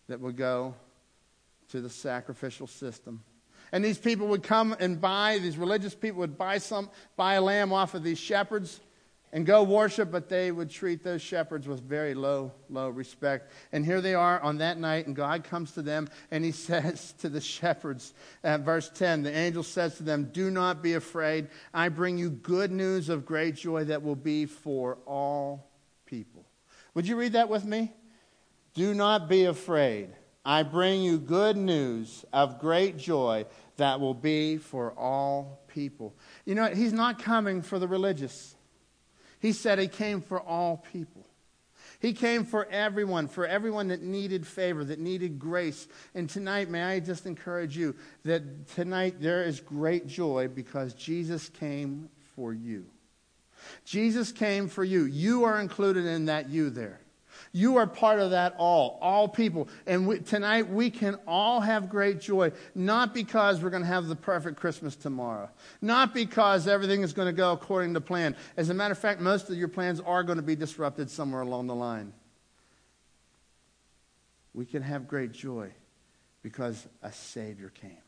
that 0.08 0.20
would 0.20 0.36
go 0.36 0.74
to 1.70 1.80
the 1.80 1.90
sacrificial 1.90 2.66
system. 2.66 3.22
And 3.72 3.84
these 3.84 3.98
people 3.98 4.28
would 4.28 4.42
come 4.42 4.74
and 4.80 5.00
buy, 5.00 5.38
these 5.38 5.58
religious 5.58 5.94
people 5.94 6.20
would 6.20 6.38
buy 6.38 6.58
some, 6.58 6.90
buy 7.16 7.34
a 7.34 7.42
lamb 7.42 7.72
off 7.72 7.94
of 7.94 8.02
these 8.02 8.18
shepherds 8.18 8.80
and 9.30 9.44
go 9.44 9.62
worship, 9.62 10.10
but 10.10 10.30
they 10.30 10.50
would 10.50 10.70
treat 10.70 11.04
those 11.04 11.20
shepherds 11.20 11.68
with 11.68 11.82
very 11.82 12.14
low, 12.14 12.50
low 12.70 12.88
respect. 12.88 13.52
And 13.72 13.84
here 13.84 14.00
they 14.00 14.14
are 14.14 14.40
on 14.40 14.58
that 14.58 14.78
night, 14.78 15.06
and 15.06 15.14
God 15.14 15.44
comes 15.44 15.72
to 15.72 15.82
them 15.82 16.08
and 16.30 16.42
he 16.42 16.52
says 16.52 17.12
to 17.18 17.28
the 17.28 17.42
shepherds, 17.42 18.14
at 18.42 18.60
verse 18.60 18.90
10, 18.94 19.22
the 19.24 19.36
angel 19.36 19.62
says 19.62 19.96
to 19.98 20.02
them, 20.02 20.30
Do 20.32 20.50
not 20.50 20.82
be 20.82 20.94
afraid. 20.94 21.48
I 21.74 21.90
bring 21.90 22.16
you 22.16 22.30
good 22.30 22.70
news 22.70 23.10
of 23.10 23.26
great 23.26 23.56
joy 23.56 23.84
that 23.84 24.02
will 24.02 24.16
be 24.16 24.46
for 24.46 24.96
all 25.04 25.67
people. 26.08 26.46
Would 26.94 27.06
you 27.06 27.16
read 27.16 27.34
that 27.34 27.48
with 27.48 27.64
me? 27.64 27.92
Do 28.74 28.94
not 28.94 29.28
be 29.28 29.44
afraid. 29.44 30.08
I 30.44 30.62
bring 30.62 31.02
you 31.02 31.18
good 31.18 31.56
news 31.56 32.24
of 32.32 32.58
great 32.58 32.96
joy 32.96 33.44
that 33.76 34.00
will 34.00 34.14
be 34.14 34.56
for 34.56 34.92
all 34.92 35.60
people. 35.68 36.16
You 36.46 36.54
know, 36.54 36.66
he's 36.66 36.92
not 36.92 37.22
coming 37.22 37.60
for 37.60 37.78
the 37.78 37.86
religious. 37.86 38.56
He 39.40 39.52
said 39.52 39.78
he 39.78 39.88
came 39.88 40.20
for 40.22 40.40
all 40.40 40.78
people. 40.92 41.26
He 42.00 42.12
came 42.12 42.44
for 42.44 42.66
everyone, 42.70 43.28
for 43.28 43.46
everyone 43.46 43.88
that 43.88 44.02
needed 44.02 44.46
favor, 44.46 44.84
that 44.84 45.00
needed 45.00 45.38
grace. 45.38 45.88
And 46.14 46.30
tonight, 46.30 46.70
may 46.70 46.82
I 46.82 47.00
just 47.00 47.26
encourage 47.26 47.76
you 47.76 47.96
that 48.24 48.68
tonight 48.68 49.16
there 49.20 49.42
is 49.42 49.60
great 49.60 50.06
joy 50.06 50.48
because 50.48 50.94
Jesus 50.94 51.48
came 51.48 52.08
for 52.34 52.54
you. 52.54 52.86
Jesus 53.84 54.32
came 54.32 54.68
for 54.68 54.84
you. 54.84 55.04
You 55.04 55.44
are 55.44 55.60
included 55.60 56.06
in 56.06 56.26
that 56.26 56.48
you 56.48 56.70
there. 56.70 57.00
You 57.52 57.76
are 57.76 57.86
part 57.86 58.20
of 58.20 58.32
that 58.32 58.54
all, 58.58 58.98
all 59.00 59.28
people. 59.28 59.68
And 59.86 60.06
we, 60.06 60.18
tonight 60.20 60.68
we 60.68 60.90
can 60.90 61.16
all 61.26 61.60
have 61.60 61.88
great 61.88 62.20
joy, 62.20 62.52
not 62.74 63.14
because 63.14 63.62
we're 63.62 63.70
going 63.70 63.82
to 63.82 63.88
have 63.88 64.06
the 64.06 64.16
perfect 64.16 64.58
Christmas 64.58 64.96
tomorrow, 64.96 65.48
not 65.80 66.12
because 66.12 66.68
everything 66.68 67.02
is 67.02 67.12
going 67.12 67.26
to 67.26 67.32
go 67.32 67.52
according 67.52 67.94
to 67.94 68.00
plan. 68.00 68.36
As 68.56 68.70
a 68.70 68.74
matter 68.74 68.92
of 68.92 68.98
fact, 68.98 69.20
most 69.20 69.48
of 69.48 69.56
your 69.56 69.68
plans 69.68 70.00
are 70.00 70.22
going 70.22 70.36
to 70.36 70.42
be 70.42 70.56
disrupted 70.56 71.10
somewhere 71.10 71.42
along 71.42 71.68
the 71.68 71.74
line. 71.74 72.12
We 74.54 74.66
can 74.66 74.82
have 74.82 75.08
great 75.08 75.32
joy 75.32 75.70
because 76.42 76.86
a 77.02 77.12
Savior 77.12 77.70
came. 77.70 78.02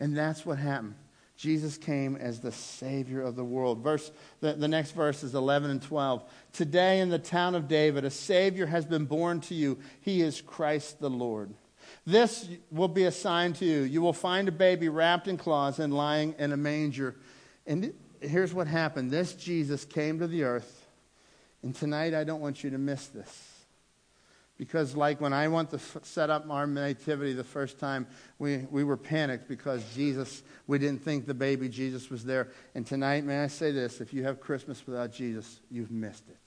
And 0.00 0.16
that's 0.16 0.44
what 0.44 0.58
happened. 0.58 0.94
Jesus 1.36 1.76
came 1.76 2.16
as 2.16 2.40
the 2.40 2.52
Savior 2.52 3.20
of 3.20 3.36
the 3.36 3.44
world. 3.44 3.82
Verse, 3.82 4.10
the, 4.40 4.54
the 4.54 4.68
next 4.68 4.92
verse 4.92 5.22
is 5.22 5.34
11 5.34 5.70
and 5.70 5.82
12. 5.82 6.24
Today 6.52 7.00
in 7.00 7.10
the 7.10 7.18
town 7.18 7.54
of 7.54 7.68
David, 7.68 8.04
a 8.04 8.10
Savior 8.10 8.66
has 8.66 8.86
been 8.86 9.04
born 9.04 9.40
to 9.42 9.54
you. 9.54 9.78
He 10.00 10.22
is 10.22 10.40
Christ 10.40 10.98
the 10.98 11.10
Lord. 11.10 11.52
This 12.06 12.48
will 12.70 12.88
be 12.88 13.04
a 13.04 13.12
sign 13.12 13.52
to 13.54 13.64
you. 13.64 13.82
You 13.82 14.00
will 14.00 14.14
find 14.14 14.48
a 14.48 14.52
baby 14.52 14.88
wrapped 14.88 15.28
in 15.28 15.36
cloths 15.36 15.78
and 15.78 15.92
lying 15.92 16.34
in 16.38 16.52
a 16.52 16.56
manger. 16.56 17.16
And 17.66 17.92
here's 18.20 18.54
what 18.54 18.66
happened 18.66 19.10
this 19.10 19.34
Jesus 19.34 19.84
came 19.84 20.18
to 20.20 20.26
the 20.26 20.44
earth. 20.44 20.88
And 21.62 21.74
tonight, 21.74 22.14
I 22.14 22.24
don't 22.24 22.40
want 22.40 22.64
you 22.64 22.70
to 22.70 22.78
miss 22.78 23.06
this. 23.08 23.45
Because, 24.58 24.96
like 24.96 25.20
when 25.20 25.34
I 25.34 25.48
went 25.48 25.70
to 25.70 25.76
f- 25.76 25.98
set 26.02 26.30
up 26.30 26.48
our 26.48 26.66
nativity 26.66 27.34
the 27.34 27.44
first 27.44 27.78
time, 27.78 28.06
we, 28.38 28.58
we 28.70 28.84
were 28.84 28.96
panicked 28.96 29.48
because 29.48 29.84
Jesus, 29.94 30.42
we 30.66 30.78
didn't 30.78 31.02
think 31.02 31.26
the 31.26 31.34
baby 31.34 31.68
Jesus 31.68 32.08
was 32.08 32.24
there. 32.24 32.48
And 32.74 32.86
tonight, 32.86 33.24
may 33.24 33.42
I 33.42 33.48
say 33.48 33.70
this 33.70 34.00
if 34.00 34.14
you 34.14 34.24
have 34.24 34.40
Christmas 34.40 34.86
without 34.86 35.12
Jesus, 35.12 35.60
you've 35.70 35.90
missed 35.90 36.28
it. 36.28 36.38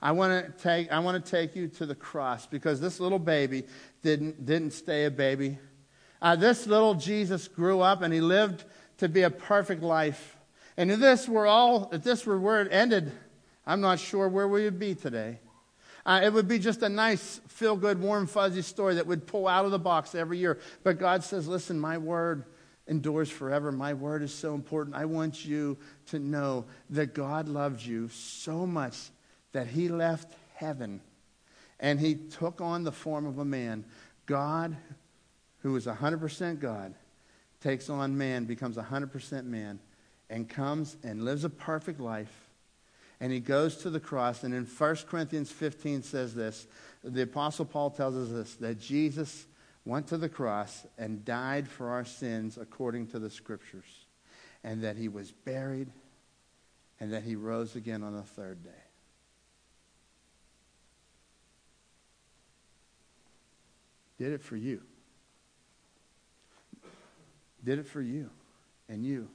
I 0.00 0.12
want 0.12 0.46
to 0.46 0.62
take, 0.62 0.90
I 0.90 1.00
want 1.00 1.22
to 1.22 1.30
take 1.30 1.54
you 1.54 1.68
to 1.68 1.86
the 1.86 1.94
cross 1.94 2.46
because 2.46 2.80
this 2.80 3.00
little 3.00 3.18
baby 3.18 3.64
didn't, 4.02 4.46
didn't 4.46 4.72
stay 4.72 5.04
a 5.04 5.10
baby. 5.10 5.58
Uh, 6.22 6.36
this 6.36 6.66
little 6.66 6.94
Jesus 6.94 7.48
grew 7.48 7.80
up 7.80 8.00
and 8.00 8.14
he 8.14 8.20
lived 8.20 8.64
to 8.98 9.08
be 9.08 9.22
a 9.22 9.30
perfect 9.30 9.82
life. 9.82 10.36
And 10.76 10.90
if 10.90 11.00
this 11.00 11.28
were 11.28 11.46
all, 11.46 11.90
if 11.92 12.02
this 12.02 12.24
were 12.24 12.38
where 12.38 12.62
it 12.62 12.68
ended, 12.72 13.12
I'm 13.66 13.80
not 13.80 13.98
sure 13.98 14.28
where 14.28 14.48
we 14.48 14.64
would 14.64 14.78
be 14.78 14.94
today. 14.94 15.40
Uh, 16.04 16.20
it 16.24 16.32
would 16.32 16.48
be 16.48 16.58
just 16.58 16.82
a 16.82 16.88
nice, 16.88 17.40
feel 17.48 17.76
good, 17.76 18.00
warm, 18.00 18.26
fuzzy 18.26 18.62
story 18.62 18.94
that 18.96 19.06
would 19.06 19.26
pull 19.26 19.46
out 19.46 19.64
of 19.64 19.70
the 19.70 19.78
box 19.78 20.14
every 20.14 20.38
year. 20.38 20.58
But 20.82 20.98
God 20.98 21.22
says, 21.22 21.46
listen, 21.46 21.78
my 21.78 21.98
word 21.98 22.44
endures 22.88 23.30
forever. 23.30 23.70
My 23.70 23.94
word 23.94 24.22
is 24.22 24.34
so 24.34 24.54
important. 24.54 24.96
I 24.96 25.04
want 25.04 25.44
you 25.44 25.78
to 26.06 26.18
know 26.18 26.64
that 26.90 27.14
God 27.14 27.48
loves 27.48 27.86
you 27.86 28.08
so 28.08 28.66
much 28.66 29.10
that 29.52 29.68
he 29.68 29.88
left 29.88 30.34
heaven 30.56 31.00
and 31.78 32.00
he 32.00 32.14
took 32.14 32.60
on 32.60 32.84
the 32.84 32.92
form 32.92 33.26
of 33.26 33.38
a 33.38 33.44
man. 33.44 33.84
God, 34.26 34.76
who 35.58 35.76
is 35.76 35.86
100% 35.86 36.58
God, 36.58 36.94
takes 37.60 37.88
on 37.88 38.16
man, 38.16 38.44
becomes 38.44 38.76
100% 38.76 39.44
man, 39.44 39.78
and 40.30 40.48
comes 40.48 40.96
and 41.02 41.24
lives 41.24 41.44
a 41.44 41.50
perfect 41.50 42.00
life 42.00 42.41
and 43.22 43.30
he 43.30 43.38
goes 43.38 43.76
to 43.76 43.88
the 43.88 44.00
cross. 44.00 44.42
And 44.42 44.52
in 44.52 44.66
1 44.66 44.96
Corinthians 45.08 45.50
15 45.50 46.02
says 46.02 46.34
this 46.34 46.66
the 47.04 47.22
Apostle 47.22 47.64
Paul 47.64 47.90
tells 47.90 48.16
us 48.16 48.28
this 48.30 48.54
that 48.56 48.80
Jesus 48.80 49.46
went 49.84 50.08
to 50.08 50.16
the 50.16 50.28
cross 50.28 50.84
and 50.98 51.24
died 51.24 51.68
for 51.68 51.90
our 51.90 52.04
sins 52.04 52.58
according 52.60 53.06
to 53.08 53.20
the 53.20 53.30
scriptures, 53.30 54.06
and 54.64 54.82
that 54.82 54.96
he 54.96 55.08
was 55.08 55.30
buried, 55.30 55.88
and 56.98 57.12
that 57.12 57.22
he 57.22 57.36
rose 57.36 57.76
again 57.76 58.02
on 58.02 58.12
the 58.12 58.22
third 58.22 58.62
day. 58.64 58.70
Did 64.18 64.32
it 64.32 64.42
for 64.42 64.56
you. 64.56 64.82
Did 67.64 67.78
it 67.78 67.86
for 67.86 68.02
you, 68.02 68.30
and 68.88 69.04
you, 69.04 69.28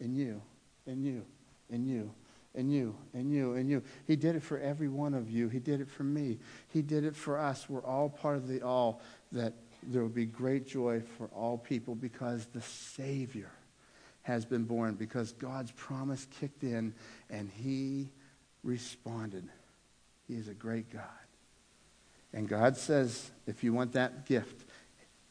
and 0.00 0.16
you, 0.16 0.42
and 0.86 1.04
you, 1.04 1.24
and 1.70 1.86
you 1.86 2.12
and 2.54 2.72
you 2.72 2.94
and 3.14 3.32
you 3.32 3.54
and 3.54 3.68
you. 3.68 3.82
He 4.06 4.16
did 4.16 4.36
it 4.36 4.42
for 4.42 4.58
every 4.58 4.88
one 4.88 5.14
of 5.14 5.30
you. 5.30 5.48
He 5.48 5.58
did 5.58 5.80
it 5.80 5.88
for 5.88 6.04
me. 6.04 6.38
He 6.68 6.82
did 6.82 7.04
it 7.04 7.16
for 7.16 7.38
us. 7.38 7.68
We're 7.68 7.84
all 7.84 8.08
part 8.08 8.36
of 8.36 8.48
the 8.48 8.62
all 8.62 9.00
that 9.32 9.54
there 9.82 10.02
will 10.02 10.08
be 10.08 10.26
great 10.26 10.66
joy 10.66 11.02
for 11.18 11.28
all 11.28 11.58
people 11.58 11.94
because 11.94 12.46
the 12.46 12.60
Savior 12.60 13.50
has 14.22 14.44
been 14.44 14.62
born, 14.64 14.94
because 14.94 15.32
God's 15.32 15.72
promise 15.72 16.26
kicked 16.38 16.62
in 16.62 16.94
and 17.28 17.50
He 17.50 18.10
responded. 18.62 19.48
He 20.28 20.34
is 20.34 20.46
a 20.48 20.54
great 20.54 20.92
God. 20.92 21.02
And 22.32 22.48
God 22.48 22.76
says, 22.76 23.30
if 23.46 23.64
you 23.64 23.72
want 23.72 23.92
that 23.92 24.26
gift, 24.26 24.64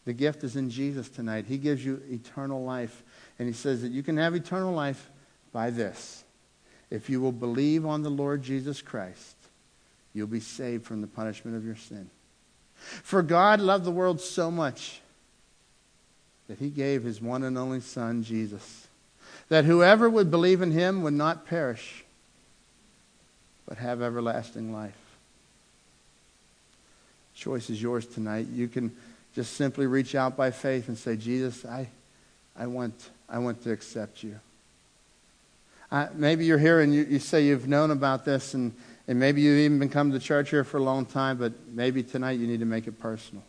the 0.03 0.13
gift 0.13 0.43
is 0.43 0.55
in 0.55 0.69
Jesus 0.69 1.07
tonight. 1.09 1.45
He 1.47 1.57
gives 1.57 1.85
you 1.85 2.01
eternal 2.09 2.63
life. 2.63 3.03
And 3.39 3.47
He 3.47 3.53
says 3.53 3.81
that 3.83 3.91
you 3.91 4.03
can 4.03 4.17
have 4.17 4.35
eternal 4.35 4.73
life 4.73 5.09
by 5.53 5.69
this 5.69 6.25
if 6.91 7.09
you 7.09 7.21
will 7.21 7.31
believe 7.31 7.85
on 7.85 8.03
the 8.03 8.09
Lord 8.09 8.43
Jesus 8.43 8.81
Christ, 8.81 9.35
you'll 10.13 10.27
be 10.27 10.41
saved 10.41 10.85
from 10.85 11.01
the 11.01 11.07
punishment 11.07 11.55
of 11.55 11.65
your 11.65 11.77
sin. 11.77 12.09
For 12.75 13.23
God 13.23 13.61
loved 13.61 13.85
the 13.85 13.91
world 13.91 14.19
so 14.19 14.51
much 14.51 14.99
that 16.47 16.59
he 16.59 16.69
gave 16.69 17.03
his 17.03 17.21
one 17.21 17.43
and 17.43 17.57
only 17.57 17.79
Son, 17.79 18.23
Jesus, 18.23 18.87
that 19.47 19.63
whoever 19.63 20.09
would 20.09 20.29
believe 20.29 20.61
in 20.61 20.71
him 20.71 21.01
would 21.01 21.13
not 21.13 21.45
perish, 21.45 22.03
but 23.65 23.77
have 23.77 24.01
everlasting 24.01 24.73
life. 24.73 24.97
Choice 27.33 27.69
is 27.69 27.81
yours 27.81 28.05
tonight. 28.05 28.47
You 28.51 28.67
can 28.67 28.95
just 29.33 29.53
simply 29.53 29.87
reach 29.87 30.13
out 30.13 30.35
by 30.35 30.51
faith 30.51 30.89
and 30.89 30.97
say, 30.97 31.15
Jesus, 31.15 31.63
I, 31.63 31.87
I, 32.57 32.67
want, 32.67 33.09
I 33.29 33.39
want 33.39 33.63
to 33.63 33.71
accept 33.71 34.23
you. 34.23 34.37
Uh, 35.91 36.07
maybe 36.13 36.45
you're 36.45 36.57
here 36.57 36.79
and 36.79 36.93
you, 36.95 37.05
you 37.09 37.19
say 37.19 37.43
you've 37.43 37.67
known 37.67 37.91
about 37.91 38.23
this, 38.23 38.53
and, 38.53 38.73
and 39.07 39.19
maybe 39.19 39.41
you've 39.41 39.59
even 39.59 39.77
been 39.77 39.89
coming 39.89 40.13
to 40.13 40.19
church 40.19 40.49
here 40.49 40.63
for 40.63 40.77
a 40.77 40.83
long 40.83 41.05
time, 41.05 41.37
but 41.37 41.51
maybe 41.67 42.01
tonight 42.01 42.39
you 42.39 42.47
need 42.47 42.61
to 42.61 42.65
make 42.65 42.87
it 42.87 42.97
personal. 42.97 43.43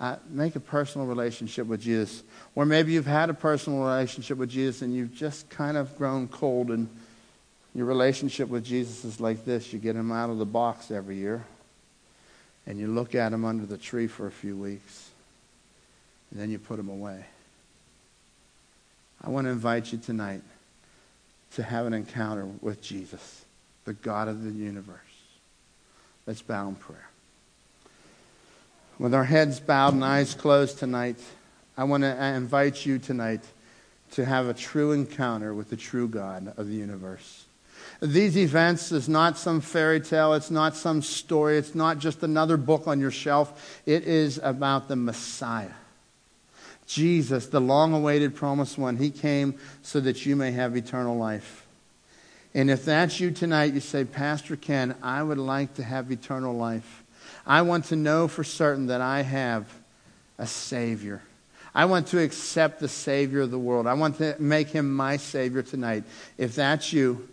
Uh, 0.00 0.16
make 0.30 0.56
a 0.56 0.60
personal 0.60 1.06
relationship 1.06 1.66
with 1.66 1.80
Jesus. 1.80 2.22
Or 2.54 2.64
maybe 2.64 2.92
you've 2.92 3.06
had 3.06 3.28
a 3.28 3.34
personal 3.34 3.80
relationship 3.80 4.38
with 4.38 4.50
Jesus 4.50 4.82
and 4.82 4.94
you've 4.94 5.14
just 5.14 5.48
kind 5.50 5.76
of 5.76 5.94
grown 5.98 6.28
cold, 6.28 6.70
and 6.70 6.88
your 7.74 7.84
relationship 7.84 8.48
with 8.48 8.64
Jesus 8.64 9.04
is 9.04 9.20
like 9.20 9.44
this 9.44 9.74
you 9.74 9.78
get 9.78 9.94
him 9.94 10.10
out 10.10 10.30
of 10.30 10.38
the 10.38 10.46
box 10.46 10.90
every 10.90 11.16
year, 11.16 11.44
and 12.66 12.78
you 12.78 12.86
look 12.86 13.14
at 13.14 13.34
him 13.34 13.44
under 13.44 13.66
the 13.66 13.76
tree 13.76 14.06
for 14.06 14.26
a 14.26 14.32
few 14.32 14.56
weeks, 14.56 15.10
and 16.30 16.40
then 16.40 16.50
you 16.50 16.58
put 16.58 16.78
him 16.78 16.88
away. 16.88 17.26
I 19.22 19.28
want 19.28 19.46
to 19.46 19.50
invite 19.50 19.92
you 19.92 19.98
tonight 19.98 20.40
to 21.56 21.62
have 21.62 21.86
an 21.86 21.94
encounter 21.94 22.46
with 22.60 22.82
Jesus, 22.82 23.44
the 23.86 23.94
God 23.94 24.28
of 24.28 24.44
the 24.44 24.50
universe. 24.50 24.98
Let's 26.26 26.42
bow 26.42 26.68
in 26.68 26.74
prayer. 26.74 27.08
With 28.98 29.14
our 29.14 29.24
heads 29.24 29.58
bowed 29.58 29.94
and 29.94 30.04
eyes 30.04 30.34
closed 30.34 30.78
tonight, 30.78 31.16
I 31.76 31.84
want 31.84 32.02
to 32.02 32.24
invite 32.24 32.84
you 32.84 32.98
tonight 32.98 33.40
to 34.12 34.24
have 34.24 34.48
a 34.48 34.54
true 34.54 34.92
encounter 34.92 35.54
with 35.54 35.70
the 35.70 35.76
true 35.76 36.08
God 36.08 36.52
of 36.58 36.68
the 36.68 36.74
universe. 36.74 37.44
These 38.02 38.36
events 38.36 38.92
is 38.92 39.08
not 39.08 39.38
some 39.38 39.62
fairy 39.62 40.00
tale, 40.00 40.34
it's 40.34 40.50
not 40.50 40.76
some 40.76 41.00
story, 41.00 41.56
it's 41.56 41.74
not 41.74 41.98
just 41.98 42.22
another 42.22 42.58
book 42.58 42.86
on 42.86 43.00
your 43.00 43.10
shelf. 43.10 43.80
It 43.86 44.04
is 44.04 44.38
about 44.42 44.88
the 44.88 44.96
Messiah 44.96 45.70
Jesus, 46.86 47.46
the 47.46 47.60
long 47.60 47.92
awaited 47.92 48.34
promised 48.34 48.78
one, 48.78 48.96
he 48.96 49.10
came 49.10 49.58
so 49.82 50.00
that 50.00 50.24
you 50.24 50.36
may 50.36 50.52
have 50.52 50.76
eternal 50.76 51.16
life. 51.16 51.66
And 52.54 52.70
if 52.70 52.84
that's 52.84 53.20
you 53.20 53.32
tonight, 53.32 53.74
you 53.74 53.80
say, 53.80 54.04
Pastor 54.04 54.56
Ken, 54.56 54.94
I 55.02 55.22
would 55.22 55.38
like 55.38 55.74
to 55.74 55.82
have 55.82 56.10
eternal 56.10 56.54
life. 56.54 57.04
I 57.46 57.62
want 57.62 57.86
to 57.86 57.96
know 57.96 58.28
for 58.28 58.44
certain 58.44 58.86
that 58.86 59.00
I 59.00 59.22
have 59.22 59.66
a 60.38 60.46
Savior. 60.46 61.22
I 61.74 61.84
want 61.84 62.06
to 62.08 62.22
accept 62.22 62.80
the 62.80 62.88
Savior 62.88 63.42
of 63.42 63.50
the 63.50 63.58
world. 63.58 63.86
I 63.86 63.94
want 63.94 64.16
to 64.18 64.36
make 64.38 64.68
him 64.68 64.94
my 64.94 65.18
Savior 65.18 65.62
tonight. 65.62 66.04
If 66.38 66.54
that's 66.54 66.92
you, 66.92 67.28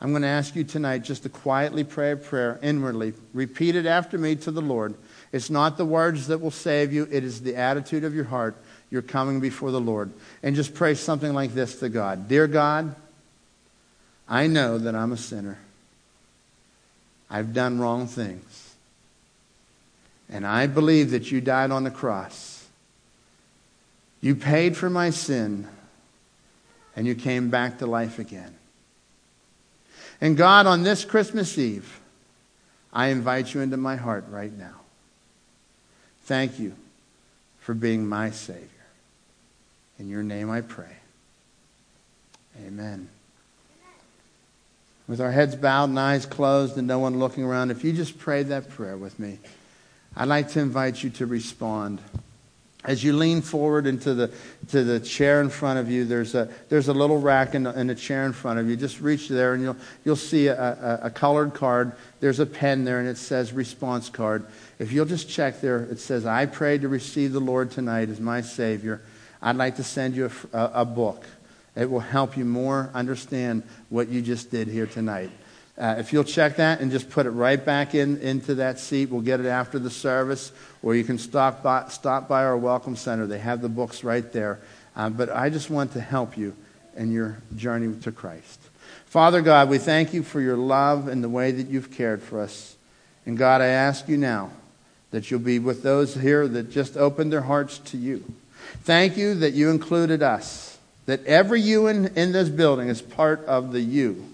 I'm 0.00 0.10
going 0.10 0.22
to 0.22 0.28
ask 0.28 0.54
you 0.54 0.64
tonight 0.64 0.98
just 0.98 1.24
to 1.24 1.28
quietly 1.28 1.84
pray 1.84 2.12
a 2.12 2.16
prayer 2.16 2.58
inwardly. 2.62 3.14
Repeat 3.34 3.74
it 3.74 3.86
after 3.86 4.16
me 4.16 4.36
to 4.36 4.50
the 4.50 4.62
Lord. 4.62 4.94
It's 5.32 5.50
not 5.50 5.76
the 5.76 5.84
words 5.84 6.28
that 6.28 6.40
will 6.40 6.50
save 6.50 6.92
you, 6.92 7.08
it 7.10 7.24
is 7.24 7.42
the 7.42 7.56
attitude 7.56 8.04
of 8.04 8.14
your 8.14 8.24
heart 8.24 8.56
you're 8.90 9.02
coming 9.02 9.40
before 9.40 9.70
the 9.70 9.80
Lord. 9.80 10.10
And 10.42 10.56
just 10.56 10.74
pray 10.74 10.94
something 10.94 11.32
like 11.32 11.54
this 11.54 11.80
to 11.80 11.88
God 11.88 12.28
Dear 12.28 12.46
God, 12.46 12.94
I 14.28 14.46
know 14.46 14.78
that 14.78 14.94
I'm 14.94 15.12
a 15.12 15.16
sinner. 15.16 15.58
I've 17.30 17.54
done 17.54 17.78
wrong 17.78 18.06
things. 18.06 18.74
And 20.28 20.46
I 20.46 20.66
believe 20.66 21.10
that 21.10 21.30
you 21.30 21.40
died 21.40 21.70
on 21.70 21.84
the 21.84 21.90
cross. 21.90 22.66
You 24.20 24.34
paid 24.34 24.76
for 24.76 24.90
my 24.90 25.10
sin, 25.10 25.66
and 26.94 27.06
you 27.06 27.14
came 27.14 27.50
back 27.50 27.78
to 27.78 27.86
life 27.86 28.18
again. 28.18 28.54
And 30.20 30.36
God, 30.36 30.66
on 30.66 30.82
this 30.82 31.04
Christmas 31.04 31.56
Eve, 31.56 32.00
I 32.92 33.08
invite 33.08 33.54
you 33.54 33.60
into 33.60 33.76
my 33.76 33.96
heart 33.96 34.24
right 34.28 34.52
now. 34.52 34.80
Thank 36.24 36.58
you 36.58 36.74
for 37.60 37.74
being 37.74 38.06
my 38.06 38.30
Savior. 38.30 38.69
In 40.00 40.08
your 40.08 40.22
name 40.22 40.50
I 40.50 40.62
pray. 40.62 40.96
Amen. 42.66 43.08
With 45.06 45.20
our 45.20 45.30
heads 45.30 45.54
bowed 45.54 45.90
and 45.90 46.00
eyes 46.00 46.24
closed 46.24 46.78
and 46.78 46.88
no 46.88 46.98
one 46.98 47.18
looking 47.18 47.44
around, 47.44 47.70
if 47.70 47.84
you 47.84 47.92
just 47.92 48.18
prayed 48.18 48.48
that 48.48 48.70
prayer 48.70 48.96
with 48.96 49.18
me, 49.18 49.38
I'd 50.16 50.28
like 50.28 50.48
to 50.52 50.60
invite 50.60 51.02
you 51.02 51.10
to 51.10 51.26
respond. 51.26 52.00
As 52.82 53.04
you 53.04 53.12
lean 53.12 53.42
forward 53.42 53.86
into 53.86 54.14
the, 54.14 54.32
to 54.68 54.84
the 54.84 55.00
chair 55.00 55.42
in 55.42 55.50
front 55.50 55.78
of 55.78 55.90
you, 55.90 56.06
there's 56.06 56.34
a, 56.34 56.48
there's 56.70 56.88
a 56.88 56.94
little 56.94 57.20
rack 57.20 57.54
in, 57.54 57.66
in 57.66 57.90
a 57.90 57.94
chair 57.94 58.24
in 58.24 58.32
front 58.32 58.58
of 58.58 58.70
you. 58.70 58.76
Just 58.76 59.02
reach 59.02 59.28
there 59.28 59.52
and 59.52 59.62
you'll, 59.62 59.76
you'll 60.06 60.16
see 60.16 60.46
a, 60.46 60.56
a, 60.58 61.00
a 61.08 61.10
colored 61.10 61.52
card. 61.52 61.92
There's 62.20 62.40
a 62.40 62.46
pen 62.46 62.84
there 62.84 63.00
and 63.00 63.08
it 63.08 63.18
says 63.18 63.52
response 63.52 64.08
card. 64.08 64.46
If 64.78 64.92
you'll 64.92 65.04
just 65.04 65.28
check 65.28 65.60
there, 65.60 65.82
it 65.82 66.00
says, 66.00 66.24
I 66.24 66.46
prayed 66.46 66.80
to 66.82 66.88
receive 66.88 67.32
the 67.32 67.40
Lord 67.40 67.70
tonight 67.70 68.08
as 68.08 68.18
my 68.18 68.40
Savior. 68.40 69.02
I'd 69.42 69.56
like 69.56 69.76
to 69.76 69.84
send 69.84 70.14
you 70.16 70.30
a, 70.52 70.56
a, 70.56 70.70
a 70.82 70.84
book. 70.84 71.26
It 71.76 71.90
will 71.90 72.00
help 72.00 72.36
you 72.36 72.44
more 72.44 72.90
understand 72.94 73.62
what 73.88 74.08
you 74.08 74.22
just 74.22 74.50
did 74.50 74.68
here 74.68 74.86
tonight. 74.86 75.30
Uh, 75.78 75.94
if 75.98 76.12
you'll 76.12 76.24
check 76.24 76.56
that 76.56 76.80
and 76.80 76.90
just 76.90 77.08
put 77.08 77.24
it 77.24 77.30
right 77.30 77.64
back 77.64 77.94
in 77.94 78.18
into 78.18 78.56
that 78.56 78.78
seat, 78.78 79.08
we'll 79.08 79.22
get 79.22 79.40
it 79.40 79.46
after 79.46 79.78
the 79.78 79.88
service, 79.88 80.52
or 80.82 80.94
you 80.94 81.04
can 81.04 81.16
stop 81.16 81.62
by, 81.62 81.88
stop 81.88 82.28
by 82.28 82.44
our 82.44 82.56
welcome 82.56 82.96
center. 82.96 83.26
They 83.26 83.38
have 83.38 83.62
the 83.62 83.68
books 83.68 84.04
right 84.04 84.30
there. 84.30 84.60
Uh, 84.94 85.08
but 85.08 85.30
I 85.30 85.48
just 85.48 85.70
want 85.70 85.92
to 85.94 86.00
help 86.00 86.36
you 86.36 86.54
in 86.96 87.12
your 87.12 87.38
journey 87.56 87.98
to 88.02 88.12
Christ. 88.12 88.60
Father 89.06 89.40
God, 89.40 89.70
we 89.70 89.78
thank 89.78 90.12
you 90.12 90.22
for 90.22 90.40
your 90.40 90.56
love 90.56 91.08
and 91.08 91.24
the 91.24 91.28
way 91.28 91.50
that 91.50 91.68
you've 91.68 91.90
cared 91.90 92.22
for 92.22 92.40
us. 92.40 92.76
And 93.24 93.38
God, 93.38 93.60
I 93.60 93.66
ask 93.66 94.08
you 94.08 94.16
now 94.16 94.50
that 95.12 95.30
you'll 95.30 95.40
be 95.40 95.58
with 95.58 95.82
those 95.82 96.14
here 96.14 96.46
that 96.46 96.70
just 96.70 96.96
opened 96.96 97.32
their 97.32 97.42
hearts 97.42 97.78
to 97.78 97.96
you. 97.96 98.24
Thank 98.82 99.16
you 99.16 99.34
that 99.36 99.52
you 99.52 99.70
included 99.70 100.22
us, 100.22 100.78
that 101.06 101.24
every 101.26 101.60
you 101.60 101.86
in, 101.86 102.08
in 102.16 102.32
this 102.32 102.48
building 102.48 102.88
is 102.88 103.02
part 103.02 103.44
of 103.44 103.72
the 103.72 103.80
you 103.80 104.30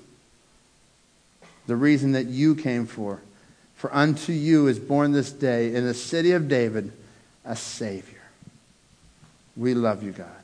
the 1.66 1.76
reason 1.76 2.12
that 2.12 2.26
you 2.26 2.54
came 2.54 2.86
for. 2.86 3.20
For 3.74 3.94
unto 3.94 4.32
you 4.32 4.68
is 4.68 4.78
born 4.78 5.12
this 5.12 5.30
day 5.32 5.74
in 5.74 5.84
the 5.84 5.94
city 5.94 6.32
of 6.32 6.48
David 6.48 6.92
a 7.44 7.56
Savior. 7.56 8.22
We 9.56 9.74
love 9.74 10.02
you, 10.02 10.12
God. 10.12 10.35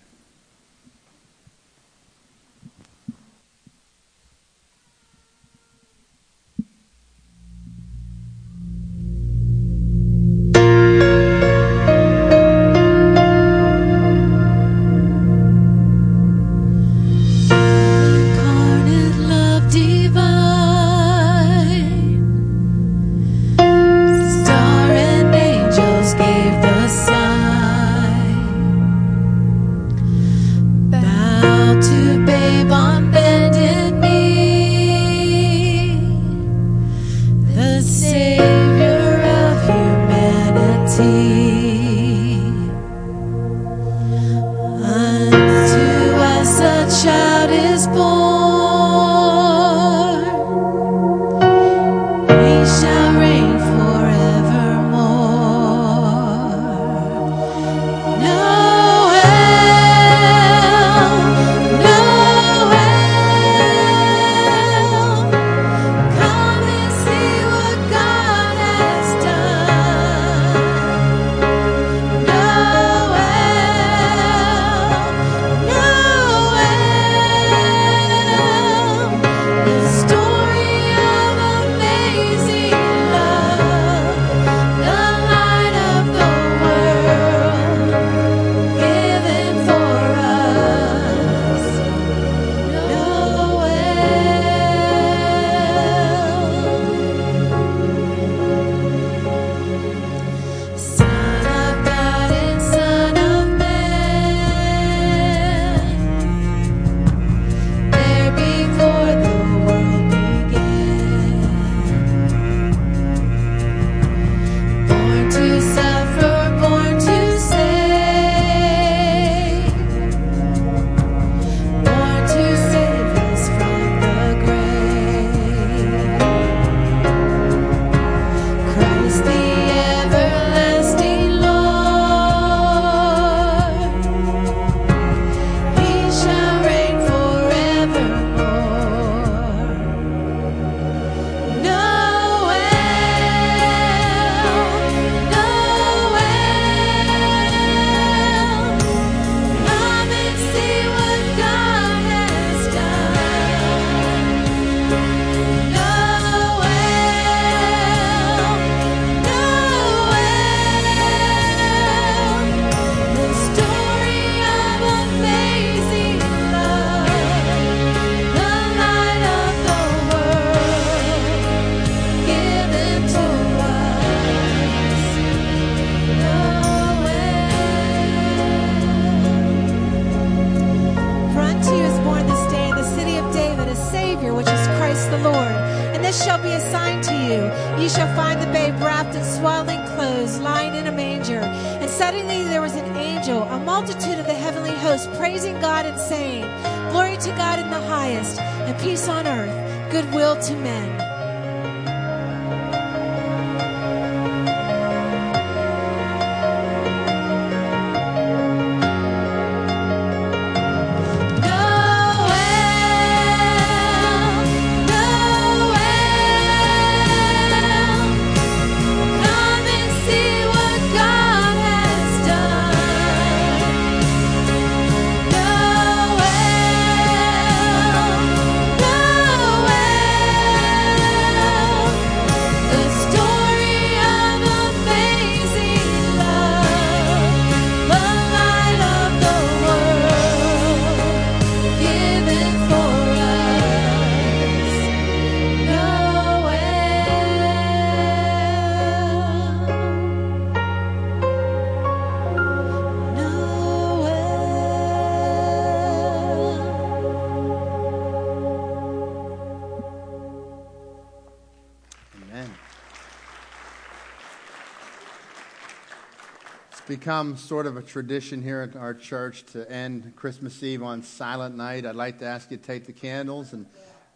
Become 266.98 267.38
sort 267.38 267.64
of 267.64 267.78
a 267.78 267.82
tradition 267.82 268.42
here 268.42 268.60
at 268.60 268.76
our 268.76 268.92
church 268.92 269.44
to 269.44 269.66
end 269.72 270.14
Christmas 270.14 270.62
Eve 270.62 270.82
on 270.82 271.02
Silent 271.02 271.56
Night. 271.56 271.86
I'd 271.86 271.94
like 271.94 272.18
to 272.18 272.26
ask 272.26 272.50
you 272.50 272.58
to 272.58 272.62
take 272.62 272.84
the 272.84 272.92
candles, 272.92 273.54
and 273.54 273.64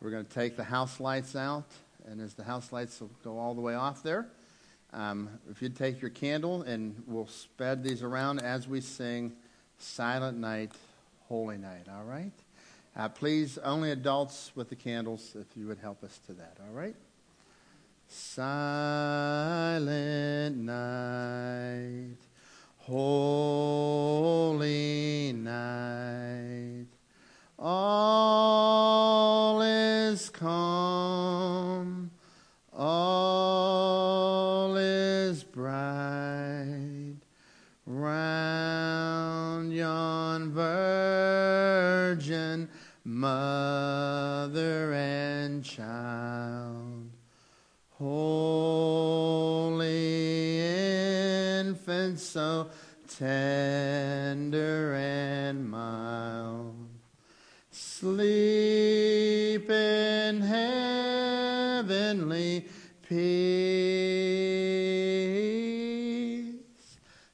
we're 0.02 0.10
going 0.10 0.26
to 0.26 0.30
take 0.30 0.58
the 0.58 0.64
house 0.64 1.00
lights 1.00 1.34
out. 1.34 1.64
And 2.06 2.20
as 2.20 2.34
the 2.34 2.44
house 2.44 2.72
lights 2.72 3.00
will 3.00 3.10
go 3.24 3.38
all 3.38 3.54
the 3.54 3.62
way 3.62 3.72
off 3.74 4.02
there, 4.02 4.26
um, 4.92 5.30
if 5.50 5.62
you'd 5.62 5.74
take 5.74 6.02
your 6.02 6.10
candle, 6.10 6.60
and 6.64 7.02
we'll 7.06 7.28
spread 7.28 7.82
these 7.82 8.02
around 8.02 8.40
as 8.40 8.68
we 8.68 8.82
sing 8.82 9.32
Silent 9.78 10.36
Night, 10.36 10.72
Holy 11.28 11.56
Night, 11.56 11.86
all 11.90 12.04
right? 12.04 12.30
Uh, 12.94 13.08
please, 13.08 13.56
only 13.56 13.90
adults 13.90 14.52
with 14.54 14.68
the 14.68 14.76
candles, 14.76 15.34
if 15.34 15.46
you 15.56 15.66
would 15.66 15.78
help 15.78 16.04
us 16.04 16.20
to 16.26 16.34
that, 16.34 16.58
all 16.68 16.74
right? 16.74 16.96
Silent 18.08 18.66
night, 20.58 22.18
holy 22.86 24.62
night, 25.32 26.86
all 27.58 29.60
is 29.60 30.30
calm, 30.30 32.12
all 32.72 34.76
is 34.76 35.42
bright, 35.42 37.16
round 37.86 39.74
yon 39.74 40.52
virgin 40.52 42.68
mother 43.04 44.92
and 44.92 45.64
child. 45.64 46.35
Infant, 52.16 52.20
so 52.20 52.70
tender 53.08 54.94
and 54.94 55.70
mild, 55.70 56.74
sleep 57.70 59.70
in 59.70 60.40
heavenly 60.40 62.66
peace. 63.08 63.36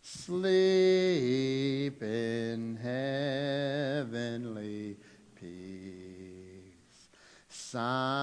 Sleep 0.02 2.02
in 2.02 2.76
heavenly 2.76 4.96
peace. 5.36 7.08
Silent 7.48 8.21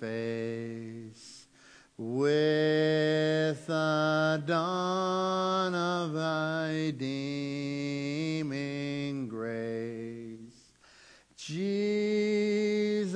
face 0.00 1.46
with 1.98 3.66
the 3.66 4.42
dawn 4.46 5.74
of 5.74 6.14
redeeming 6.70 7.68
grace. 9.28 10.72
Jesus, 11.36 13.12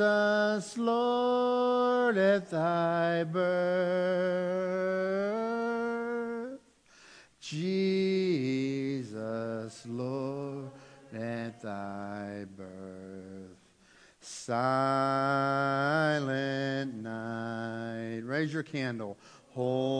Lord, 0.77 2.19
at 2.19 2.51
thy 2.51 3.25
birth. 3.25 3.45
Jesus, 7.41 8.27
Lord, 9.87 10.71
at 11.15 11.63
thy 11.63 12.45
birth. 12.55 13.55
Night. 14.47 15.84
Raise 18.35 18.53
your 18.53 18.65
candle. 18.65 19.17
Holy 19.51 19.93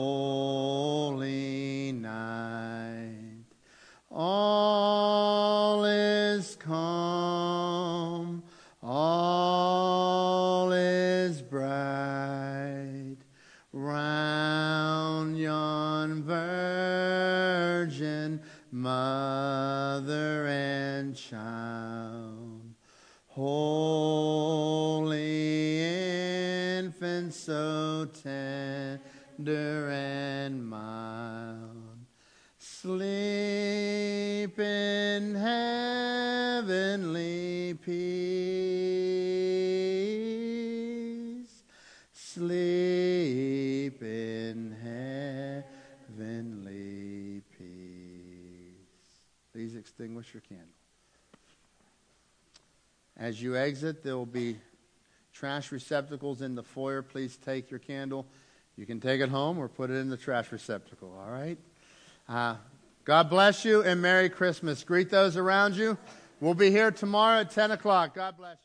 night. 1.93 3.45
All 4.11 5.85
is 5.85 6.57
calm. 6.57 8.43
All 8.83 10.73
is 10.73 11.41
bright. 11.43 13.19
Round 13.71 15.39
yon 15.39 16.21
virgin 16.23 17.21
mother 18.69 20.45
and 20.47 21.15
child. 21.15 21.74
So 27.45 28.07
tender 28.23 29.89
and 29.91 30.67
mild, 30.67 31.99
sleep 32.57 32.97
in 34.57 35.35
heavenly 35.35 37.05
peace. 37.85 37.93
Sleep 42.11 44.01
in 44.01 44.75
heavenly 46.09 47.43
peace. 47.59 49.19
Please 49.53 49.75
extinguish 49.75 50.33
your 50.33 50.41
candle. 50.41 50.65
As 53.15 53.39
you 53.39 53.55
exit, 53.55 54.03
there 54.03 54.17
will 54.17 54.25
be 54.25 54.57
trash 55.35 55.71
receptacles 55.73 56.41
in 56.41 56.55
the 56.55 56.63
foyer. 56.63 57.01
Please 57.01 57.37
take 57.37 57.69
your 57.69 57.79
candle. 57.79 58.25
You 58.77 58.85
can 58.85 59.01
take 59.01 59.19
it 59.19 59.29
home 59.29 59.57
or 59.57 59.67
put 59.67 59.89
it 59.89 59.95
in 59.95 60.09
the 60.09 60.17
trash 60.17 60.51
receptacle, 60.51 61.13
all 61.19 61.29
right? 61.29 61.57
Uh, 62.27 62.55
God 63.03 63.29
bless 63.29 63.65
you 63.65 63.83
and 63.83 64.01
Merry 64.01 64.29
Christmas. 64.29 64.83
Greet 64.83 65.09
those 65.09 65.37
around 65.37 65.75
you. 65.75 65.97
We'll 66.39 66.53
be 66.53 66.71
here 66.71 66.89
tomorrow 66.89 67.41
at 67.41 67.51
10 67.51 67.71
o'clock. 67.71 68.15
God 68.15 68.37
bless 68.37 68.57